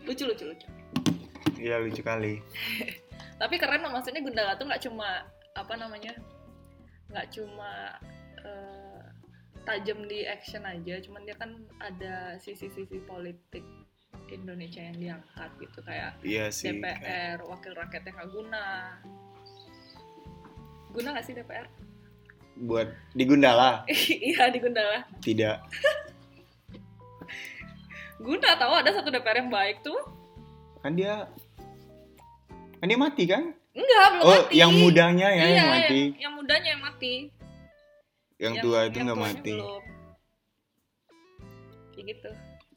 Lucu 0.04 0.24
lucu 0.28 0.44
lucu. 0.48 0.68
Iya 1.58 1.80
lucu 1.80 2.02
kali. 2.04 2.40
Tapi 3.42 3.56
keren 3.58 3.84
loh 3.84 3.92
maksudnya 3.92 4.22
Gundala 4.24 4.56
tuh 4.56 4.68
nggak 4.68 4.84
cuma 4.84 5.24
apa 5.54 5.74
namanya 5.78 6.14
nggak 7.14 7.30
cuma 7.30 7.94
eh, 8.42 9.04
tajam 9.64 10.02
di 10.06 10.26
action 10.26 10.66
aja 10.66 10.98
cuman 11.00 11.22
dia 11.24 11.38
kan 11.38 11.54
ada 11.78 12.36
sisi-sisi 12.42 12.98
politik 13.06 13.62
Indonesia 14.34 14.82
yang 14.82 14.98
diangkat 14.98 15.50
gitu 15.62 15.80
kayak 15.86 16.18
iya 16.26 16.50
sih 16.50 16.74
kayak- 16.74 17.00
DPR 17.00 17.40
wakil 17.46 17.74
rakyat 17.78 18.02
yang 18.04 18.16
nggak 18.18 18.32
guna. 18.34 18.66
Guna 20.90 21.08
nggak 21.14 21.26
sih 21.26 21.34
DPR 21.34 21.68
buat 22.54 22.86
di 23.14 23.26
Gundala? 23.26 23.82
Iya 24.30 24.50
di 24.50 24.60
Gundala. 24.62 25.06
Tidak 25.22 25.58
guna 28.24 28.56
tahu 28.56 28.74
ada 28.80 28.90
satu 28.96 29.12
DPR 29.12 29.44
yang 29.44 29.52
baik 29.52 29.84
tuh 29.84 30.00
kan 30.80 30.96
dia 30.96 31.28
kan 32.80 32.88
dia 32.88 33.00
mati 33.00 33.24
kan 33.28 33.52
enggak 33.76 34.06
belum 34.16 34.24
oh 34.24 34.40
mati 34.48 34.56
yang 34.56 34.72
mudanya 34.72 35.28
ya 35.28 35.44
iya, 35.44 35.56
yang 35.60 35.70
mati 35.70 36.00
yang, 36.00 36.22
yang 36.24 36.34
mudanya 36.40 36.70
yang 36.72 36.84
mati 36.84 37.14
yang, 38.40 38.54
tua 38.64 38.80
itu 38.88 38.98
yang 39.00 39.06
nggak 39.12 39.22
mati 39.22 39.56
belum. 39.60 39.84
kayak 41.92 42.06
gitu 42.16 42.30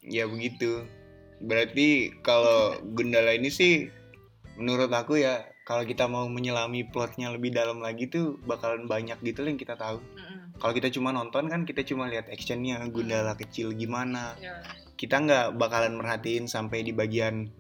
ya 0.06 0.24
begitu 0.26 0.70
berarti 1.42 1.88
kalau 2.26 2.78
Gundala 2.94 3.34
ini 3.38 3.50
sih 3.50 3.90
menurut 4.56 4.90
aku 4.90 5.20
ya 5.20 5.46
kalau 5.66 5.82
kita 5.82 6.06
mau 6.06 6.30
menyelami 6.30 6.86
plotnya 6.86 7.34
lebih 7.34 7.50
dalam 7.50 7.82
lagi 7.82 8.06
tuh 8.06 8.38
bakalan 8.46 8.86
banyak 8.86 9.18
gitu 9.26 9.42
yang 9.42 9.58
kita 9.58 9.74
tahu. 9.74 9.98
Mm-mm. 9.98 10.54
Kalau 10.62 10.72
kita 10.72 10.94
cuma 10.94 11.10
nonton 11.10 11.50
kan 11.50 11.66
kita 11.66 11.82
cuma 11.82 12.06
lihat 12.06 12.30
actionnya 12.30 12.78
Gundala 12.86 13.34
kecil 13.34 13.74
gimana. 13.74 14.38
Ya. 14.38 14.62
Kita 14.96 15.16
nggak 15.18 15.46
bakalan 15.54 15.94
merhatiin 15.94 16.44
sampai 16.46 16.80
di 16.80 16.90
bagian 16.90 17.52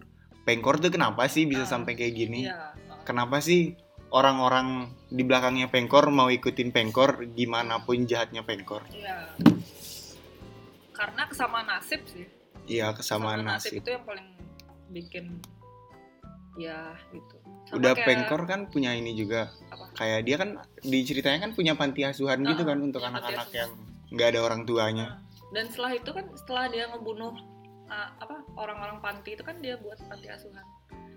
Pengkor 0.42 0.78
tuh 0.78 0.88
kenapa 0.88 1.26
sih 1.26 1.42
bisa 1.42 1.62
Ah. 1.62 1.70
sampai 1.70 1.92
kayak 1.92 2.14
gini? 2.14 2.46
Iya. 2.46 2.72
Kenapa 3.02 3.38
sih 3.38 3.74
orang-orang 4.08 4.86
di 5.06 5.20
belakangnya 5.20 5.66
Pengkor 5.66 6.08
mau 6.08 6.26
ikutin 6.28 6.70
Pengkor 6.70 7.26
gimana 7.28 7.82
pun 7.82 8.02
jahatnya 8.02 8.40
Pengkor? 8.40 8.86
Iya. 8.88 9.36
Karena 10.92 11.26
kesamaan 11.26 11.66
nasib 11.66 12.00
sih. 12.06 12.24
Iya 12.66 12.90
kesamaan 12.92 13.42
nasib. 13.42 13.78
itu 13.78 13.88
yang 13.90 14.02
paling 14.02 14.26
bikin 14.88 15.38
ya 16.56 16.94
gitu. 17.10 17.36
Sama 17.66 17.76
Udah 17.76 17.92
kayak- 17.92 18.06
Pengkor 18.06 18.42
kan 18.44 18.60
punya 18.66 18.90
ini 18.90 19.12
juga. 19.12 19.50
Apa? 19.68 19.92
Kayak 19.94 20.20
dia 20.24 20.36
kan 20.36 20.50
di 20.80 20.98
ceritanya 21.02 21.38
kan 21.42 21.52
punya 21.52 21.74
panti 21.74 22.00
asuhan 22.02 22.40
gitu 22.40 22.62
Ah, 22.62 22.68
kan 22.70 22.78
untuk 22.80 23.02
iya, 23.02 23.10
anak-anak 23.12 23.48
yang 23.52 23.70
nggak 24.08 24.28
ada 24.30 24.40
orang 24.40 24.62
tuanya. 24.62 25.06
Dan 25.54 25.70
setelah 25.70 25.92
itu 25.94 26.10
kan 26.10 26.26
setelah 26.34 26.64
dia 26.70 26.90
ngebunuh 26.90 27.34
uh, 27.86 28.08
apa 28.18 28.42
orang-orang 28.58 28.98
panti 28.98 29.38
itu 29.38 29.42
kan 29.46 29.58
dia 29.62 29.78
buat 29.78 29.98
panti 30.10 30.26
asuhan. 30.30 30.64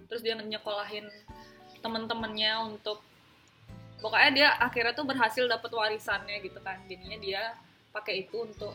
Terus 0.10 0.22
dia 0.22 0.38
nyekolahin 0.38 1.06
temen-temennya 1.80 2.66
untuk 2.66 3.02
pokoknya 4.02 4.30
dia 4.34 4.50
akhirnya 4.58 4.94
tuh 4.96 5.06
berhasil 5.08 5.46
dapat 5.50 5.72
warisannya 5.74 6.42
gitu 6.46 6.60
kan. 6.62 6.78
Jadinya 6.86 7.18
dia 7.18 7.42
pakai 7.90 8.26
itu 8.28 8.46
untuk 8.46 8.74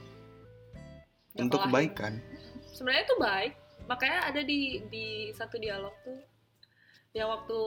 Untuk 1.35 1.59
nyekolahin. 1.63 1.91
kebaikan. 1.91 2.13
Sebenarnya 2.75 3.03
itu 3.07 3.17
baik. 3.19 3.53
Makanya 3.85 4.19
ada 4.33 4.41
di 4.43 4.61
di 4.91 5.07
satu 5.35 5.59
dialog 5.59 5.95
tuh 6.07 6.19
yang 7.15 7.31
waktu 7.31 7.59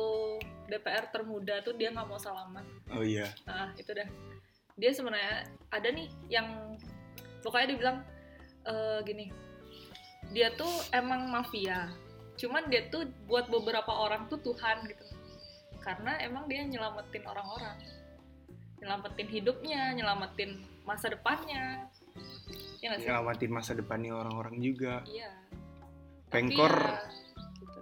DPR 0.67 1.07
termuda 1.07 1.63
tuh 1.63 1.71
dia 1.79 1.87
nggak 1.95 2.07
mau 2.07 2.19
salaman. 2.19 2.67
Oh 2.91 2.99
iya. 2.99 3.31
Nah, 3.47 3.71
itu 3.79 3.95
dah. 3.95 4.07
Dia 4.75 4.91
sebenarnya 4.91 5.47
ada 5.71 5.87
nih 5.87 6.07
yang 6.27 6.75
pokoknya 7.47 7.67
dia 7.71 7.79
bilang 7.79 7.97
eh, 8.67 8.99
gini. 9.07 9.25
Dia 10.35 10.51
tuh 10.59 10.69
emang 10.91 11.31
mafia. 11.31 11.87
Cuman 12.35 12.67
dia 12.67 12.91
tuh 12.91 13.07
buat 13.23 13.47
beberapa 13.47 13.87
orang 13.87 14.27
tuh 14.27 14.43
Tuhan 14.43 14.83
gitu. 14.91 15.07
Karena 15.79 16.19
emang 16.19 16.51
dia 16.51 16.67
nyelamatin 16.67 17.23
orang-orang. 17.23 17.79
Nyelamatin 18.83 19.27
hidupnya, 19.31 19.95
nyelamatin 19.95 20.59
masa 20.83 21.07
depannya. 21.07 21.87
Ya 22.83 22.99
sih? 22.99 23.07
Nyelamatin 23.07 23.51
masa 23.55 23.71
depannya 23.71 24.19
orang-orang 24.19 24.59
juga. 24.59 25.07
Iya. 25.07 25.31
Pengkor 26.27 26.75
ya, 26.75 27.07
gitu. 27.63 27.79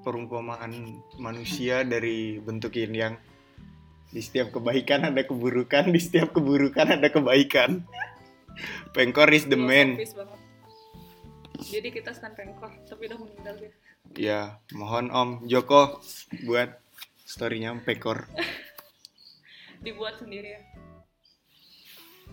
perumpamaan 0.00 0.72
manusia 1.20 1.84
dari 1.84 2.40
bentuk 2.40 2.72
yin 2.80 2.96
yang 2.96 3.14
di 4.10 4.24
setiap 4.24 4.50
kebaikan 4.50 5.06
ada 5.06 5.22
keburukan, 5.22 5.92
di 5.94 6.00
setiap 6.00 6.34
keburukan 6.34 6.98
ada 6.98 7.08
kebaikan. 7.12 7.84
Pengkor 8.90 9.28
is 9.30 9.46
the 9.46 9.58
man. 9.58 9.96
Jadi 11.60 11.88
kita 11.92 12.16
stand 12.16 12.34
pengkor, 12.34 12.72
tapi 12.88 13.04
udah 13.06 13.18
meninggal 13.20 13.54
dia. 13.60 13.72
Ya, 14.16 14.40
mohon 14.72 15.12
Om 15.12 15.44
Joko 15.46 16.00
buat 16.48 16.80
storynya 17.22 17.76
Pengkor. 17.84 18.26
Dibuat 19.84 20.18
sendiri 20.18 20.56
ya. 20.56 20.62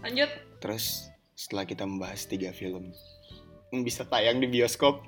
Lanjut. 0.01 0.31
Terus 0.63 1.12
setelah 1.36 1.67
kita 1.67 1.84
membahas 1.86 2.25
tiga 2.25 2.50
film 2.51 2.91
yang 3.69 3.84
bisa 3.84 4.07
tayang 4.07 4.39
di 4.39 4.48
bioskop, 4.48 5.03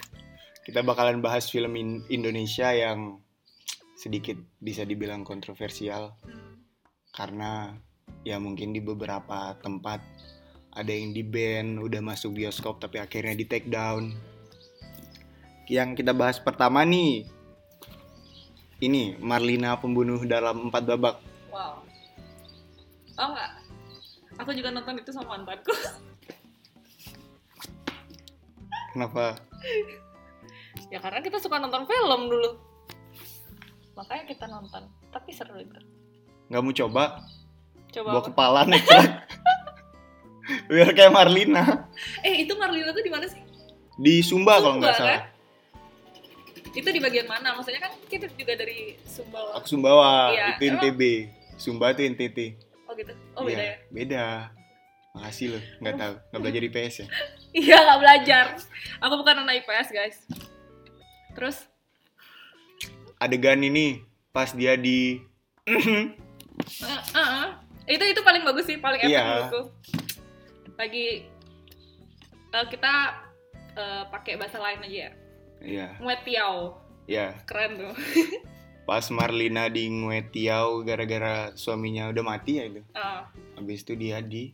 kita 0.68 0.84
bakalan 0.84 1.24
bahas 1.24 1.48
film 1.48 1.74
in- 1.74 2.04
Indonesia 2.12 2.68
yang 2.70 3.18
sedikit 3.96 4.36
bisa 4.60 4.84
dibilang 4.84 5.24
kontroversial 5.24 6.12
Hmm. 6.20 6.60
karena 7.14 7.78
ya 8.26 8.36
mungkin 8.36 8.74
di 8.74 8.82
beberapa 8.82 9.54
tempat 9.62 10.02
ada 10.74 10.90
yang 10.90 11.14
di 11.14 11.22
ban 11.22 11.78
udah 11.78 12.02
masuk 12.02 12.34
bioskop 12.34 12.82
tapi 12.82 12.98
akhirnya 12.98 13.38
di 13.38 13.46
take 13.46 13.70
down. 13.70 14.10
Yang 15.70 16.02
kita 16.02 16.12
bahas 16.12 16.42
pertama 16.42 16.82
nih 16.82 17.24
ini 18.82 19.14
Marlina 19.22 19.78
pembunuh 19.78 20.18
dalam 20.26 20.68
empat 20.68 20.82
babak. 20.82 21.16
Wow. 21.54 21.80
Oh 23.14 23.26
enggak. 23.30 23.50
Aku 24.42 24.50
juga 24.50 24.74
nonton 24.74 24.98
itu 24.98 25.14
sama 25.14 25.38
mantanku. 25.38 25.70
Kenapa? 28.90 29.38
ya 30.92 30.98
karena 30.98 31.22
kita 31.22 31.38
suka 31.38 31.62
nonton 31.62 31.86
film 31.86 32.20
dulu. 32.26 32.50
Makanya 33.94 34.26
kita 34.26 34.50
nonton. 34.50 34.90
Tapi 35.14 35.30
seru 35.30 35.54
itu. 35.62 35.78
Nggak 36.50 36.62
mau 36.66 36.74
coba? 36.74 37.04
Coba 37.94 38.08
bawa 38.10 38.18
apa? 38.18 38.26
kepala 38.26 38.60
nekat 38.66 39.06
biar 40.74 40.90
kayak 40.90 41.10
Marlina 41.10 41.86
Eh, 42.20 42.42
itu 42.42 42.52
Marlina 42.54 42.90
tuh 42.90 43.00
di 43.00 43.08
mana 43.08 43.24
sih? 43.24 43.38
di 43.94 44.18
Sumba, 44.20 44.58
kalau 44.58 44.76
nggak 44.76 44.90
Sumba, 44.90 45.06
salah 45.06 45.18
kan? 45.22 45.32
Itu 46.72 46.88
di 46.88 46.98
bagian 46.98 47.24
mana? 47.24 47.54
Maksudnya 47.54 47.78
kan 47.80 47.94
kita 48.04 48.26
juga 48.28 48.52
dari 48.54 48.98
Sumbawa. 49.00 49.54
aku 49.54 49.66
Sumbawa 49.68 50.10
Iya, 50.28 50.44
itu 50.50 50.62
emang- 50.64 50.82
NTB 50.82 51.00
Sumba 51.54 51.86
itu 51.88 52.02
NTT 52.04 52.38
Oh 52.84 52.92
gitu. 52.92 53.12
Oh 53.32 53.42
beda 53.42 53.54
Iya, 53.56 53.70
ya? 53.70 53.76
beda 53.88 54.24
makasih 55.14 55.46
loh 55.48 55.62
nggak 55.78 55.94
tahu 55.94 56.14
nggak 56.26 56.40
belajar 56.42 56.60
di 56.60 56.70
PS 56.70 56.94
ya 56.96 57.06
Iya 57.62 57.76
nggak 57.78 58.00
belajar. 58.00 58.44
Aku 58.98 59.14
bukan 59.14 59.34
anak 59.40 59.62
IPS 59.62 59.88
guys. 59.88 60.16
Terus 61.32 61.56
adegan 63.16 63.60
ini 63.60 64.02
pas 64.28 64.50
dia 64.50 64.74
di 64.74 65.22
eh, 65.70 66.10
eh, 67.14 67.28
eh. 67.38 67.48
itu 67.86 68.04
itu 68.04 68.20
paling 68.20 68.42
bagus 68.42 68.66
sih, 68.66 68.76
paling 68.76 68.98
epic 68.98 69.08
Iya. 69.08 69.22
menurutku. 69.22 69.60
Lagi 70.74 71.06
eh, 72.50 72.66
kita 72.66 72.94
eh, 73.72 74.02
pakai 74.08 74.34
bahasa 74.34 74.58
lain 74.58 74.82
aja 74.82 74.98
ya. 75.00 75.12
Iya, 75.60 75.88
Nguetiao. 75.96 76.76
ya. 77.04 77.32
Keren 77.44 77.78
tuh. 77.78 77.94
Pas 78.88 79.08
Marlina 79.08 79.66
di 79.66 79.88
Nguetiao 79.88 80.84
gara-gara 80.84 81.54
suaminya 81.54 82.08
udah 82.08 82.20
mati 82.22 82.60
ya 82.60 82.64
itu. 82.66 82.84
Ah, 82.92 83.24
Habis 83.56 83.80
itu 83.80 83.96
dia 83.96 84.20
di 84.20 84.52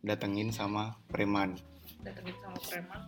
datengin 0.00 0.50
sama 0.50 0.98
preman. 1.06 1.54
datengin 2.02 2.34
sama 2.36 2.58
preman. 2.60 3.00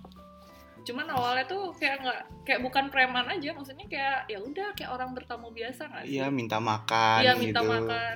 Cuman 0.80 1.06
awalnya 1.10 1.44
tuh 1.44 1.74
kayak 1.74 1.98
nggak 1.98 2.20
kayak 2.46 2.60
bukan 2.62 2.86
preman 2.88 3.26
aja, 3.26 3.50
maksudnya 3.50 3.84
kayak 3.84 4.30
ya 4.30 4.38
udah 4.38 4.70
kayak 4.72 4.88
orang 4.88 5.10
bertamu 5.12 5.50
biasa 5.50 5.82
nggak 5.84 6.02
sih? 6.06 6.14
Iya, 6.14 6.30
minta 6.30 6.56
makan 6.56 7.20
Iya 7.20 7.34
minta 7.34 7.58
gitu. 7.58 7.68
makan. 7.68 8.14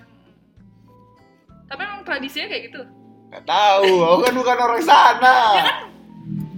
Tapi 1.66 1.80
emang 1.83 2.02
tradisinya 2.02 2.46
kayak 2.46 2.62
gitu. 2.70 2.83
Gak 3.30 3.44
tahu, 3.46 3.92
aku 4.02 4.18
kan 4.26 4.34
bukan 4.34 4.58
orang 4.58 4.82
sana. 4.82 5.36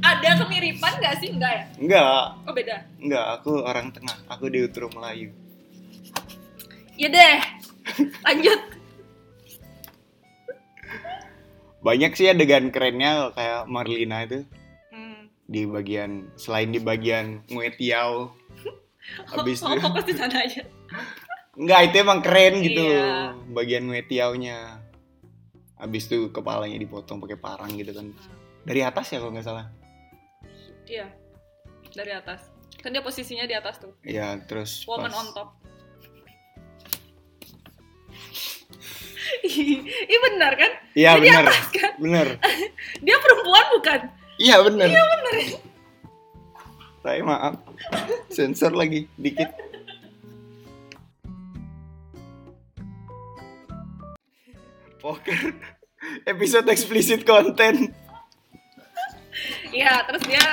Ada 0.03 0.35
kemiripan 0.41 0.93
nggak 0.99 1.15
sih? 1.21 1.29
Enggak 1.31 1.53
ya? 1.53 1.65
Enggak, 1.79 2.25
Oh 2.43 2.53
beda. 2.53 2.77
enggak, 2.99 3.27
aku 3.39 3.53
orang 3.61 3.87
tengah. 3.93 4.17
Aku 4.27 4.49
di 4.49 4.59
Utara 4.61 4.89
Melayu. 4.89 5.31
Ya 6.97 7.09
deh. 7.09 7.39
Lanjut. 8.23 8.61
Banyak 11.83 12.15
sih 12.15 12.31
adegan 12.31 12.71
kerennya 12.71 13.31
kayak 13.35 13.67
Marlina 13.67 14.23
itu 14.23 14.47
Hmm. 14.91 15.27
di 15.45 15.67
bagian 15.67 16.31
selain 16.35 16.71
di 16.71 16.79
bagian 16.79 17.43
Nguetiao. 17.49 18.31
Habis 19.35 19.61
oh, 19.61 19.75
itu 19.75 20.01
di 20.03 20.15
sana 20.15 20.37
aja. 20.41 20.63
enggak 21.53 21.81
itu 21.91 21.97
emang 22.01 22.23
keren 22.23 22.55
gitu 22.59 22.81
Iya. 22.81 23.35
bagian 23.51 23.87
Nguetiao-nya. 23.87 24.82
Habis 25.83 26.07
itu 26.07 26.31
kepalanya 26.31 26.79
dipotong 26.79 27.19
pakai 27.19 27.35
parang 27.35 27.75
gitu 27.75 27.91
kan. 27.91 28.15
Dari 28.63 28.87
atas 28.87 29.11
ya 29.11 29.19
kalau 29.19 29.35
nggak 29.35 29.47
salah. 29.47 29.67
Iya. 30.87 31.11
Dari 31.91 32.13
atas. 32.15 32.47
Kan 32.79 32.95
dia 32.95 33.03
posisinya 33.03 33.43
di 33.51 33.55
atas 33.59 33.83
tuh. 33.83 33.99
Iya, 34.07 34.39
terus 34.47 34.87
Woman 34.87 35.11
pas- 35.11 35.19
on 35.19 35.29
top. 35.35 35.49
Ih 39.43 40.19
benar 40.31 40.55
kan? 40.55 40.73
Iya 40.95 41.19
atas 41.19 41.67
kan? 41.75 41.93
bener. 41.99 42.39
Dia 43.07 43.17
perempuan 43.19 43.67
bukan? 43.75 44.01
Iya 44.39 44.57
bener. 44.63 44.87
Iya 44.87 45.03
bener. 45.03 45.35
Saya 47.03 47.21
maaf, 47.27 47.55
sensor 48.31 48.71
lagi 48.79 49.11
dikit. 49.19 49.51
Poker 55.03 55.51
episode 56.31 56.71
eksplisit 56.71 57.27
konten. 57.27 57.91
Iya, 59.75 60.07
terus 60.07 60.23
dia 60.31 60.45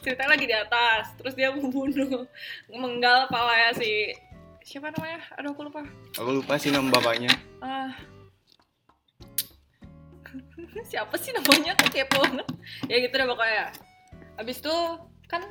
ceritanya 0.00 0.30
lagi 0.32 0.46
di 0.48 0.56
atas. 0.56 1.12
Terus 1.20 1.34
dia 1.36 1.52
membunuh, 1.52 2.24
menggal 2.72 3.28
palanya 3.28 3.76
si 3.76 4.16
siapa 4.64 4.88
namanya? 4.88 5.20
Aduh 5.36 5.52
aku 5.52 5.68
lupa. 5.68 5.84
Aku 6.16 6.40
lupa 6.40 6.56
sih 6.56 6.72
nama 6.72 6.88
bapaknya. 6.88 7.28
Ah. 7.60 7.92
siapa 10.90 11.12
sih 11.20 11.36
namanya? 11.36 11.76
Kok 11.76 11.92
kepo 11.92 12.24
banget. 12.24 12.48
Ya 12.88 12.96
gitu 13.04 13.12
deh 13.12 13.28
pokoknya. 13.28 13.76
Abis 14.40 14.64
itu 14.64 14.76
kan 15.28 15.44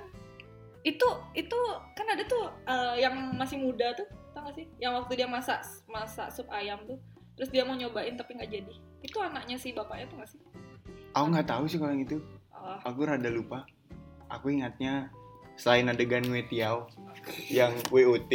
itu 0.82 1.08
itu 1.36 1.60
kan 1.94 2.08
ada 2.10 2.24
tuh 2.26 2.48
eh, 2.64 3.04
yang 3.04 3.14
masih 3.36 3.60
muda 3.60 3.92
tuh 3.94 4.08
nggak 4.38 4.54
sih 4.54 4.66
yang 4.78 4.94
waktu 4.94 5.18
dia 5.18 5.28
masak 5.28 5.60
masak 5.90 6.30
sup 6.32 6.48
ayam 6.54 6.80
tuh 6.86 6.96
terus 7.38 7.48
dia 7.48 7.62
mau 7.62 7.74
nyobain 7.74 8.18
tapi 8.18 8.34
nggak 8.34 8.50
jadi 8.50 8.74
itu 9.00 9.18
anaknya 9.18 9.56
si 9.56 9.70
bapaknya 9.72 10.10
tuh 10.10 10.18
nggak 10.18 10.30
sih 10.30 10.42
Aku 11.14 11.26
nggak 11.30 11.48
tahu 11.48 11.66
sih 11.66 11.78
kalau 11.78 11.94
yang 11.94 12.04
itu. 12.04 12.18
oh, 12.52 12.78
Aku 12.84 13.02
rada 13.02 13.26
lupa. 13.28 13.66
Aku 14.28 14.50
ingatnya 14.50 15.10
selain 15.56 15.88
adegan 15.88 16.22
Wetiao 16.24 16.86
yang 17.50 17.74
WOT 17.90 18.30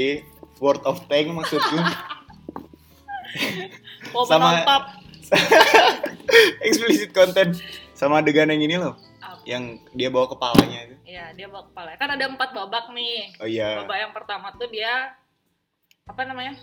Word 0.58 0.82
of 0.82 0.98
Tank 1.06 1.30
maksudku 1.30 1.78
Sama- 4.26 4.66
explicit 6.66 7.14
content 7.14 7.54
sama 7.94 8.18
adegan 8.18 8.50
yang 8.50 8.60
ini 8.60 8.76
loh 8.76 8.98
Apa? 9.20 9.38
yang 9.46 9.78
dia 9.94 10.10
bawa 10.10 10.26
kepalanya 10.28 10.78
itu. 10.84 10.96
Iya, 11.06 11.24
dia 11.32 11.46
bawa 11.46 11.64
kepala. 11.70 11.94
Kan 11.96 12.10
ada 12.10 12.24
empat 12.26 12.50
babak 12.50 12.90
nih. 12.90 13.30
Oh 13.38 13.46
iya. 13.46 13.78
Babak 13.80 13.98
yang 14.00 14.12
pertama 14.12 14.50
tuh 14.52 14.66
dia 14.68 15.14
apa 16.04 16.22
namanya? 16.26 16.58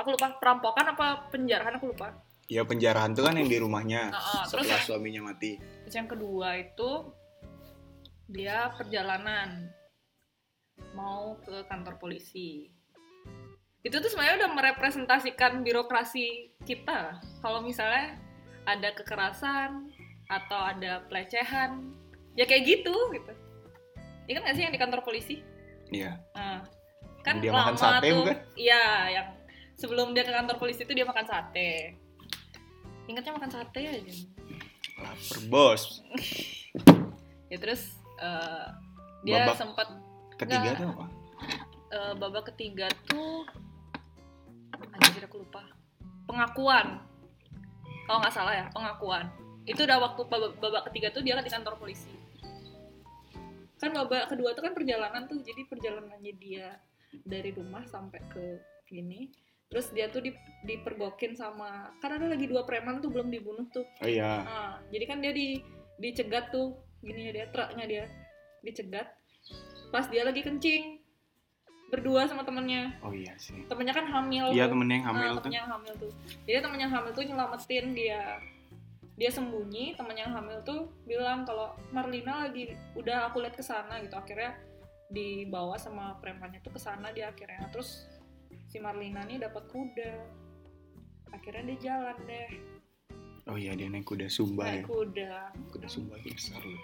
Aku 0.00 0.16
lupa 0.16 0.32
perampokan 0.40 0.96
apa 0.96 1.28
penjarahan 1.28 1.76
aku 1.76 1.92
lupa. 1.92 2.16
Ya 2.50 2.66
penjarahan 2.66 3.14
tuh 3.14 3.28
kan 3.28 3.38
yang 3.38 3.46
di 3.46 3.60
rumahnya 3.60 4.10
terus 4.10 4.66
setelah 4.66 4.80
yang- 4.80 4.88
suaminya 4.88 5.22
mati. 5.30 5.60
Terus 5.86 5.94
yang 5.94 6.08
kedua 6.10 6.58
itu 6.58 6.90
dia 8.26 8.70
perjalanan 8.74 9.70
mau 10.96 11.38
ke 11.44 11.62
kantor 11.68 12.00
polisi. 12.00 12.66
Itu 13.80 14.02
tuh 14.02 14.10
sebenarnya 14.12 14.44
udah 14.44 14.50
merepresentasikan 14.56 15.62
birokrasi 15.62 16.56
kita. 16.64 17.20
Kalau 17.40 17.64
misalnya 17.64 18.18
ada 18.68 18.92
kekerasan 18.92 19.88
atau 20.28 20.60
ada 20.60 21.06
pelecehan, 21.08 21.90
ya 22.36 22.44
kayak 22.44 22.66
gitu 22.66 22.94
gitu. 23.14 23.32
Ingat 24.30 24.42
gak 24.46 24.56
sih 24.56 24.62
yang 24.68 24.74
di 24.74 24.80
kantor 24.80 25.00
polisi? 25.02 25.42
Iya. 25.90 26.18
Nah, 26.36 26.62
kan 27.24 27.40
Dia 27.42 27.50
makan 27.50 27.74
sate 27.74 28.14
tuh. 28.14 28.22
bukan? 28.22 28.36
Iya, 28.54 28.84
yang 29.10 29.26
sebelum 29.80 30.12
dia 30.12 30.28
ke 30.28 30.32
kantor 30.32 30.60
polisi 30.60 30.84
itu 30.84 30.92
dia 30.92 31.08
makan 31.08 31.24
sate. 31.24 31.96
Ingatnya 33.08 33.32
makan 33.32 33.50
sate 33.50 33.80
aja. 33.80 34.14
Lapar 35.00 35.38
bos. 35.48 35.82
Ya 37.50 37.58
terus 37.58 37.98
eh, 38.22 38.66
dia 39.26 39.42
Babak 39.42 39.58
sempat 39.58 39.90
Ketiga 40.38 40.70
Nggak. 40.70 40.78
tuh 40.78 40.88
apa? 40.94 41.06
eh, 41.90 42.12
babak 42.14 42.44
ketiga 42.54 42.86
tuh 43.10 43.42
anjir 44.94 45.26
aku 45.26 45.42
lupa. 45.42 45.66
Pengakuan. 46.30 47.02
Kalau 48.06 48.18
nggak 48.22 48.34
salah 48.34 48.54
ya, 48.54 48.64
pengakuan. 48.70 49.26
Itu 49.66 49.82
udah 49.82 49.98
waktu 49.98 50.20
babak, 50.30 50.62
babak 50.62 50.82
ketiga 50.90 51.10
tuh 51.10 51.26
dia 51.26 51.34
kan 51.34 51.42
di 51.42 51.50
kantor 51.50 51.74
polisi. 51.74 52.14
Kan 53.82 53.98
babak 53.98 54.30
kedua 54.30 54.54
tuh 54.54 54.62
kan 54.62 54.78
perjalanan 54.78 55.26
tuh, 55.26 55.42
jadi 55.42 55.66
perjalanannya 55.66 56.34
dia 56.38 56.78
dari 57.26 57.50
rumah 57.50 57.82
sampai 57.90 58.22
ke 58.30 58.44
gini. 58.86 59.26
Terus 59.70 59.86
dia 59.90 60.10
tuh 60.10 60.18
di, 60.20 60.34
dipergokin 60.60 61.32
sama 61.32 61.94
kan 61.98 62.10
ada 62.12 62.26
lagi 62.26 62.44
dua 62.44 62.66
preman 62.66 62.98
tuh 62.98 63.08
belum 63.08 63.30
dibunuh 63.30 63.70
tuh. 63.70 63.86
Oh 64.02 64.08
iya. 64.08 64.42
Nah, 64.42 64.72
jadi 64.90 65.04
kan 65.06 65.22
dia 65.22 65.30
di 65.30 65.62
dicegat 65.96 66.50
tuh 66.50 66.74
gini 66.98 67.28
ya 67.28 67.32
dia 67.32 67.46
truknya 67.48 67.84
dia 67.84 68.04
dicegat 68.60 69.08
pas 69.88 70.04
dia 70.06 70.20
lagi 70.20 70.40
kencing 70.40 71.00
berdua 71.88 72.24
sama 72.24 72.40
temennya 72.40 72.94
Oh 73.00 73.10
iya 73.10 73.34
sih. 73.36 73.66
temennya 73.66 73.90
kan 73.90 74.06
hamil 74.06 74.48
Iya 74.50 74.68
temennya 74.68 74.96
yang 74.96 75.06
Nah, 75.06 75.12
hamil 75.12 75.30
tuh. 75.30 75.36
temennya 75.42 75.60
yang 75.60 75.72
hamil 75.72 75.94
tuh 75.96 76.12
jadi 76.44 76.56
temennya 76.60 76.84
yang 76.86 76.94
hamil 76.94 77.12
tuh 77.12 77.24
nyelamatin 77.24 77.86
dia 77.92 78.20
dia 79.16 79.30
sembunyi 79.30 79.84
temennya 79.92 80.24
yang 80.24 80.34
hamil 80.36 80.58
tuh 80.62 80.80
bilang 81.04 81.42
kalau 81.42 81.72
Marlina 81.90 82.48
lagi 82.48 82.72
udah 82.94 83.28
aku 83.28 83.42
lihat 83.42 83.56
ke 83.56 83.64
sana 83.64 84.00
gitu 84.00 84.14
akhirnya 84.14 84.56
dibawa 85.08 85.74
sama 85.76 86.16
premannya 86.16 86.60
tuh 86.60 86.72
ke 86.72 86.80
sana 86.80 87.10
dia 87.10 87.28
akhirnya 87.28 87.66
terus 87.68 88.06
si 88.70 88.78
Marlina 88.78 89.22
nih 89.22 89.38
dapat 89.40 89.66
kuda 89.66 90.12
akhirnya 91.30 91.62
dia 91.68 91.78
jalan 91.88 92.18
deh 92.24 92.50
Oh 93.48 93.58
iya 93.58 93.74
dia 93.74 93.88
naik 93.88 94.06
kuda 94.06 94.28
sumba 94.28 94.62
ya. 94.64 94.78
naik 94.78 94.86
kuda 94.86 95.32
Kuda 95.68 95.88
sumba 95.88 96.14
besar 96.22 96.60
loh. 96.60 96.82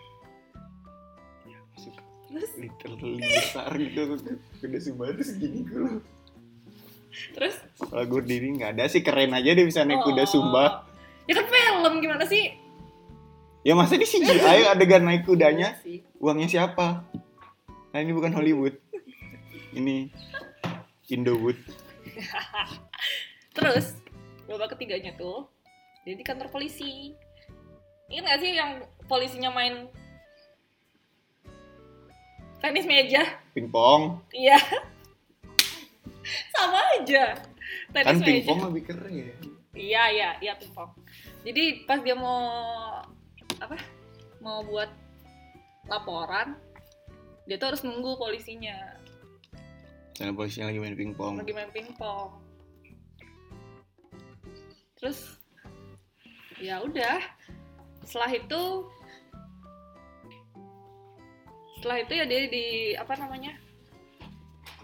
Ya 1.45 1.59
masuk 1.69 1.95
terus 2.27 2.51
literally 2.59 3.23
besar 3.23 3.71
gitu. 3.77 4.03
Kuda 4.59 4.79
sumba 4.81 5.05
itu 5.09 5.23
segini 5.25 5.63
dulu. 5.63 6.03
terus 7.33 7.55
Kalau 7.79 8.03
gue 8.05 8.23
diri 8.25 8.51
nggak 8.53 8.75
ada 8.75 8.85
sih 8.87 9.01
keren 9.01 9.31
aja 9.33 9.47
dia 9.49 9.63
bisa 9.63 9.81
naik 9.81 10.03
kuda 10.03 10.21
Oh. 10.21 10.29
sumba. 10.29 10.65
ya 11.25 11.35
kan 11.35 11.47
film 11.47 11.95
gimana 11.99 12.25
sih 12.25 12.51
Ya 13.63 13.75
masa 13.75 13.95
di 13.95 14.05
CGI 14.05 14.67
adegan 14.73 15.03
naik 15.03 15.23
kudanya 15.23 15.75
Iya 15.81 16.03
uangnya 16.19 16.49
siapa? 16.49 17.07
Nah 17.89 17.99
ini 17.99 18.11
bukan 18.11 18.33
Hollywood. 18.33 18.75
Ini 19.73 20.11
Indowood. 21.11 21.59
Terus 23.57 23.99
babak 24.47 24.75
ketiganya 24.79 25.15
tuh 25.19 25.47
dia 26.07 26.15
di 26.15 26.23
kantor 26.23 26.51
polisi. 26.51 27.15
Ingat 28.07 28.25
gak 28.27 28.41
sih 28.43 28.53
yang 28.55 28.71
polisinya 29.11 29.51
main 29.51 29.91
tenis 32.63 32.87
meja? 32.87 33.23
Pingpong. 33.55 34.23
Iya. 34.31 34.59
Sama 36.55 36.79
aja. 36.99 37.35
Tenis 37.91 38.07
Kan 38.07 38.17
meja. 38.23 38.27
pingpong 38.27 38.61
lebih 38.71 38.83
keren. 38.87 39.35
Iya, 39.77 40.03
iya, 40.15 40.29
iya 40.39 40.53
pingpong. 40.55 40.95
Jadi 41.43 41.87
pas 41.87 41.99
dia 42.03 42.15
mau 42.15 42.39
apa? 43.59 43.77
Mau 44.43 44.63
buat 44.63 44.91
laporan, 45.87 46.55
dia 47.47 47.59
tuh 47.59 47.75
harus 47.75 47.83
nunggu 47.87 48.19
polisinya 48.19 48.75
Karena 50.17 50.33
polisinya 50.33 50.73
lagi 50.73 50.81
main 50.81 50.97
pingpong. 50.97 51.35
lagi 51.45 51.53
main 51.53 51.71
pingpong. 51.71 52.29
Terus 54.97 55.37
ya 56.57 56.81
udah. 56.81 57.21
Setelah 58.03 58.31
itu 58.33 58.63
setelah 61.77 61.99
itu 62.01 62.13
ya 62.17 62.25
dia 62.25 62.41
di 62.49 62.67
apa 62.97 63.13
namanya? 63.21 63.53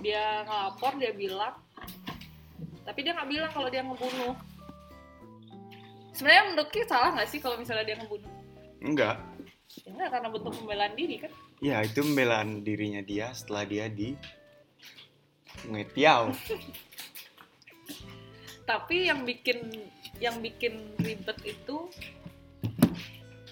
Dia 0.05 0.45
ngelapor, 0.45 1.01
dia 1.01 1.17
bilang 1.17 1.57
tapi 2.83 3.07
dia 3.07 3.15
nggak 3.15 3.31
bilang 3.31 3.51
kalau 3.55 3.69
dia 3.71 3.83
ngebunuh. 3.87 4.35
Sebenarnya 6.13 6.45
menurut 6.53 6.71
kita 6.71 6.87
salah 6.93 7.11
nggak 7.15 7.29
sih 7.31 7.41
kalau 7.41 7.57
misalnya 7.57 7.87
dia 7.87 7.97
ngebunuh? 7.99 8.33
Enggak. 8.83 9.17
Ya 9.87 9.91
enggak, 9.97 10.11
karena 10.13 10.29
bentuk 10.29 10.53
pembelaan 10.53 10.95
diri 10.99 11.17
kan. 11.23 11.33
Ya 11.63 11.81
itu 11.81 12.03
pembelaan 12.03 12.67
dirinya 12.67 13.01
dia 13.01 13.31
setelah 13.33 13.65
dia 13.65 13.87
di 13.87 14.19
ngetiau. 15.69 16.33
tapi 18.63 19.11
yang 19.11 19.27
bikin 19.27 19.59
yang 20.23 20.39
bikin 20.39 20.95
ribet 21.03 21.39
itu 21.43 21.91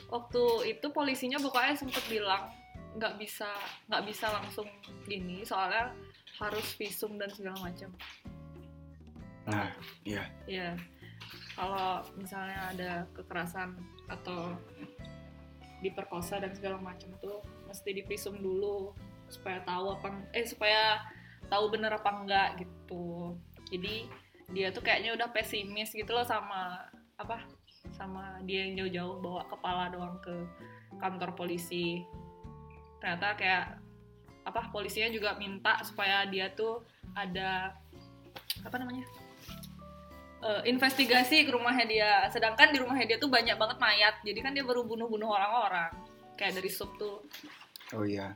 waktu 0.07 0.43
itu 0.71 0.87
polisinya 0.95 1.39
pokoknya 1.43 1.75
sempet 1.75 2.03
bilang 2.07 2.51
nggak 2.95 3.19
bisa 3.19 3.51
nggak 3.91 4.05
bisa 4.07 4.27
langsung 4.31 4.67
gini 5.07 5.43
soalnya 5.43 5.95
harus 6.39 6.75
visum 6.79 7.19
dan 7.19 7.31
segala 7.31 7.59
macam 7.59 7.91
Nah, 9.51 9.73
iya. 10.07 10.25
ya 10.47 10.69
kalau 11.59 12.05
misalnya 12.15 12.71
ada 12.71 12.93
kekerasan 13.17 13.75
atau 14.07 14.55
diperkosa 15.81 16.39
dan 16.39 16.53
segala 16.55 16.79
macam 16.79 17.09
tuh 17.19 17.41
mesti 17.67 17.91
divisum 17.97 18.37
dulu 18.37 18.93
supaya 19.33 19.65
tahu 19.65 19.97
apa 19.97 20.13
eh 20.37 20.45
supaya 20.45 21.01
tahu 21.51 21.65
bener 21.75 21.93
apa 21.93 22.11
enggak 22.15 22.49
gitu. 22.63 23.37
Jadi 23.69 24.07
dia 24.51 24.71
tuh 24.71 24.83
kayaknya 24.83 25.15
udah 25.15 25.29
pesimis 25.31 25.91
gitu 25.95 26.11
loh 26.11 26.27
sama 26.27 26.87
apa 27.19 27.45
sama 27.95 28.41
dia 28.49 28.67
yang 28.67 28.87
jauh-jauh 28.87 29.21
bawa 29.21 29.43
kepala 29.51 29.91
doang 29.93 30.17
ke 30.23 30.35
kantor 31.03 31.35
polisi. 31.35 32.07
Ternyata 33.03 33.37
kayak 33.37 33.67
apa 34.47 34.73
polisinya 34.73 35.13
juga 35.13 35.37
minta 35.37 35.83
supaya 35.85 36.25
dia 36.25 36.49
tuh 36.55 36.81
ada 37.13 37.77
apa 38.65 38.77
namanya 38.81 39.05
eh, 40.45 40.63
investigasi 40.71 41.45
ke 41.45 41.51
rumahnya 41.53 41.87
dia. 41.87 42.13
Sedangkan 42.33 42.73
di 42.73 42.79
rumahnya 42.81 43.17
dia 43.17 43.19
tuh 43.21 43.29
banyak 43.29 43.57
banget 43.59 43.79
mayat. 43.83 44.15
Jadi 44.25 44.39
kan 44.41 44.53
dia 44.57 44.65
baru 44.65 44.87
bunuh-bunuh 44.87 45.29
orang-orang. 45.29 45.93
Kayak 46.39 46.63
dari 46.63 46.71
sup 46.73 46.95
tuh. 46.97 47.21
Oh 47.93 48.07
iya. 48.07 48.33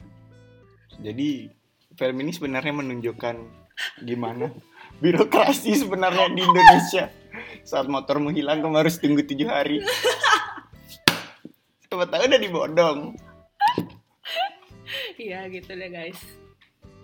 Jadi 1.00 1.63
film 1.94 2.16
ini 2.20 2.30
sebenarnya 2.30 2.74
menunjukkan 2.74 3.36
gimana 4.02 4.50
birokrasi 4.98 5.74
sebenarnya 5.74 6.30
di 6.30 6.42
Indonesia. 6.42 7.10
Saat 7.64 7.90
motormu 7.90 8.30
hilang 8.30 8.62
kamu 8.62 8.76
harus 8.78 8.98
tunggu 8.98 9.24
tujuh 9.24 9.48
hari. 9.48 9.82
Siapa 11.84 12.06
tahu 12.06 12.22
udah 12.26 12.40
dibodong. 12.40 12.98
iya 15.14 15.46
gitu 15.46 15.72
deh 15.72 15.88
guys 15.88 16.18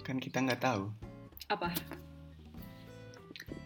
Kan 0.02 0.18
kita 0.18 0.42
nggak 0.42 0.60
tahu. 0.60 0.90
apa 1.46 1.70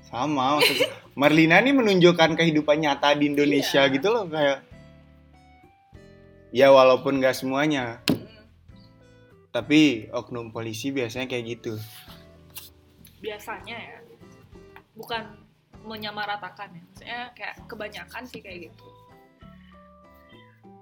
Sama 0.04 0.56
maksudku. 0.56 0.88
Marlina 1.16 1.58
nih 1.58 1.74
menunjukkan 1.74 2.38
kehidupan 2.38 2.80
nyata 2.80 3.12
di 3.14 3.28
Indonesia 3.28 3.84
Iya. 3.84 3.92
gitu 3.92 4.08
loh 4.08 4.24
kayak. 4.28 4.62
Ya 6.54 6.70
walaupun 6.70 7.18
nggak 7.18 7.34
semuanya, 7.34 7.98
tapi 9.54 10.10
oknum 10.10 10.50
polisi 10.50 10.90
biasanya 10.90 11.30
kayak 11.30 11.44
gitu. 11.46 11.78
biasanya 13.22 13.78
ya. 13.78 13.98
Bukan 14.98 15.22
menyamaratakan 15.86 16.74
ya. 16.76 16.82
Maksudnya 16.84 17.20
kayak 17.32 17.56
kebanyakan 17.70 18.22
sih 18.28 18.42
kayak 18.42 18.68
gitu. 18.68 18.84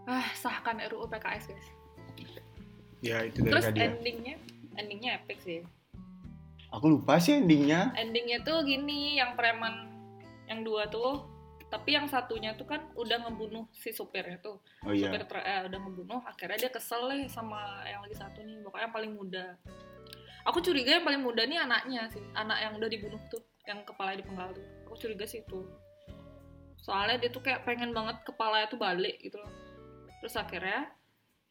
Ah 0.08 0.26
sahkan 0.34 0.82
RUU 0.90 1.06
PKS 1.06 1.52
guys. 1.52 1.68
Ya 2.98 3.22
itu 3.22 3.46
dari 3.46 3.52
terus 3.54 3.66
Kadia 3.70 3.94
endingnya? 3.94 4.34
Endingnya 4.74 5.10
epic 5.22 5.38
sih. 5.44 5.62
Aku 6.74 6.98
lupa 6.98 7.22
sih 7.22 7.38
endingnya. 7.38 7.94
Endingnya 7.94 8.42
tuh 8.42 8.66
gini 8.66 9.20
yang 9.20 9.38
preman 9.38 9.92
yang 10.50 10.66
dua 10.66 10.90
tuh 10.90 11.22
tapi 11.72 11.96
yang 11.96 12.04
satunya 12.04 12.52
tuh 12.52 12.68
kan 12.68 12.84
udah 12.92 13.24
ngebunuh 13.24 13.64
si 13.72 13.96
supirnya 13.96 14.36
tuh. 14.44 14.60
Oh 14.84 14.92
iya. 14.92 15.08
Supir 15.08 15.24
eh, 15.40 15.64
udah 15.72 15.78
ngebunuh 15.80 16.20
akhirnya 16.28 16.68
dia 16.68 16.70
kesel 16.70 17.08
nih 17.08 17.32
sama 17.32 17.80
yang 17.88 18.04
lagi 18.04 18.12
satu 18.12 18.44
nih 18.44 18.60
pokoknya 18.60 18.84
yang 18.84 18.92
paling 18.92 19.12
muda. 19.16 19.46
Aku 20.52 20.60
curiga 20.60 21.00
yang 21.00 21.06
paling 21.08 21.24
muda 21.24 21.48
nih 21.48 21.64
anaknya 21.64 22.12
sih 22.12 22.20
anak 22.36 22.60
yang 22.60 22.72
udah 22.76 22.88
dibunuh 22.92 23.16
tuh 23.32 23.40
yang 23.64 23.80
kepala 23.88 24.12
dipenggal 24.12 24.52
tuh. 24.52 24.66
Aku 24.84 25.00
curiga 25.00 25.24
sih 25.24 25.40
itu. 25.40 25.64
Soalnya 26.76 27.24
dia 27.24 27.30
tuh 27.32 27.40
kayak 27.40 27.64
pengen 27.64 27.96
banget 27.96 28.20
kepalanya 28.20 28.68
tuh 28.68 28.76
balik 28.76 29.16
gitu 29.24 29.40
loh. 29.40 29.52
Terus 30.20 30.36
akhirnya 30.36 30.92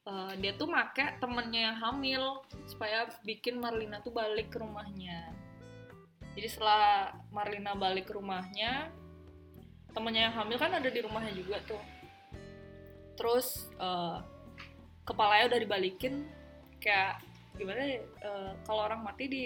eh, 0.06 0.34
dia 0.38 0.54
tuh 0.54 0.70
make 0.70 1.18
temennya 1.18 1.74
yang 1.74 1.78
hamil 1.82 2.46
supaya 2.70 3.10
bikin 3.26 3.58
Marlina 3.58 4.06
tuh 4.06 4.14
balik 4.14 4.54
ke 4.54 4.62
rumahnya. 4.62 5.34
Jadi 6.38 6.46
setelah 6.46 7.10
Marlina 7.34 7.74
balik 7.74 8.06
ke 8.06 8.14
rumahnya 8.14 9.01
temennya 9.92 10.32
yang 10.32 10.36
hamil 10.36 10.58
kan 10.60 10.72
ada 10.72 10.90
di 10.90 11.00
rumahnya 11.04 11.34
juga 11.36 11.60
tuh. 11.68 11.82
Terus 13.20 13.70
eh, 13.78 14.18
kepalanya 15.06 15.56
udah 15.56 15.60
dibalikin 15.60 16.26
kayak 16.82 17.22
gimana 17.60 17.82
ya 17.84 18.00
eh, 18.02 18.52
kalau 18.66 18.88
orang 18.88 19.04
mati 19.06 19.28
di 19.28 19.44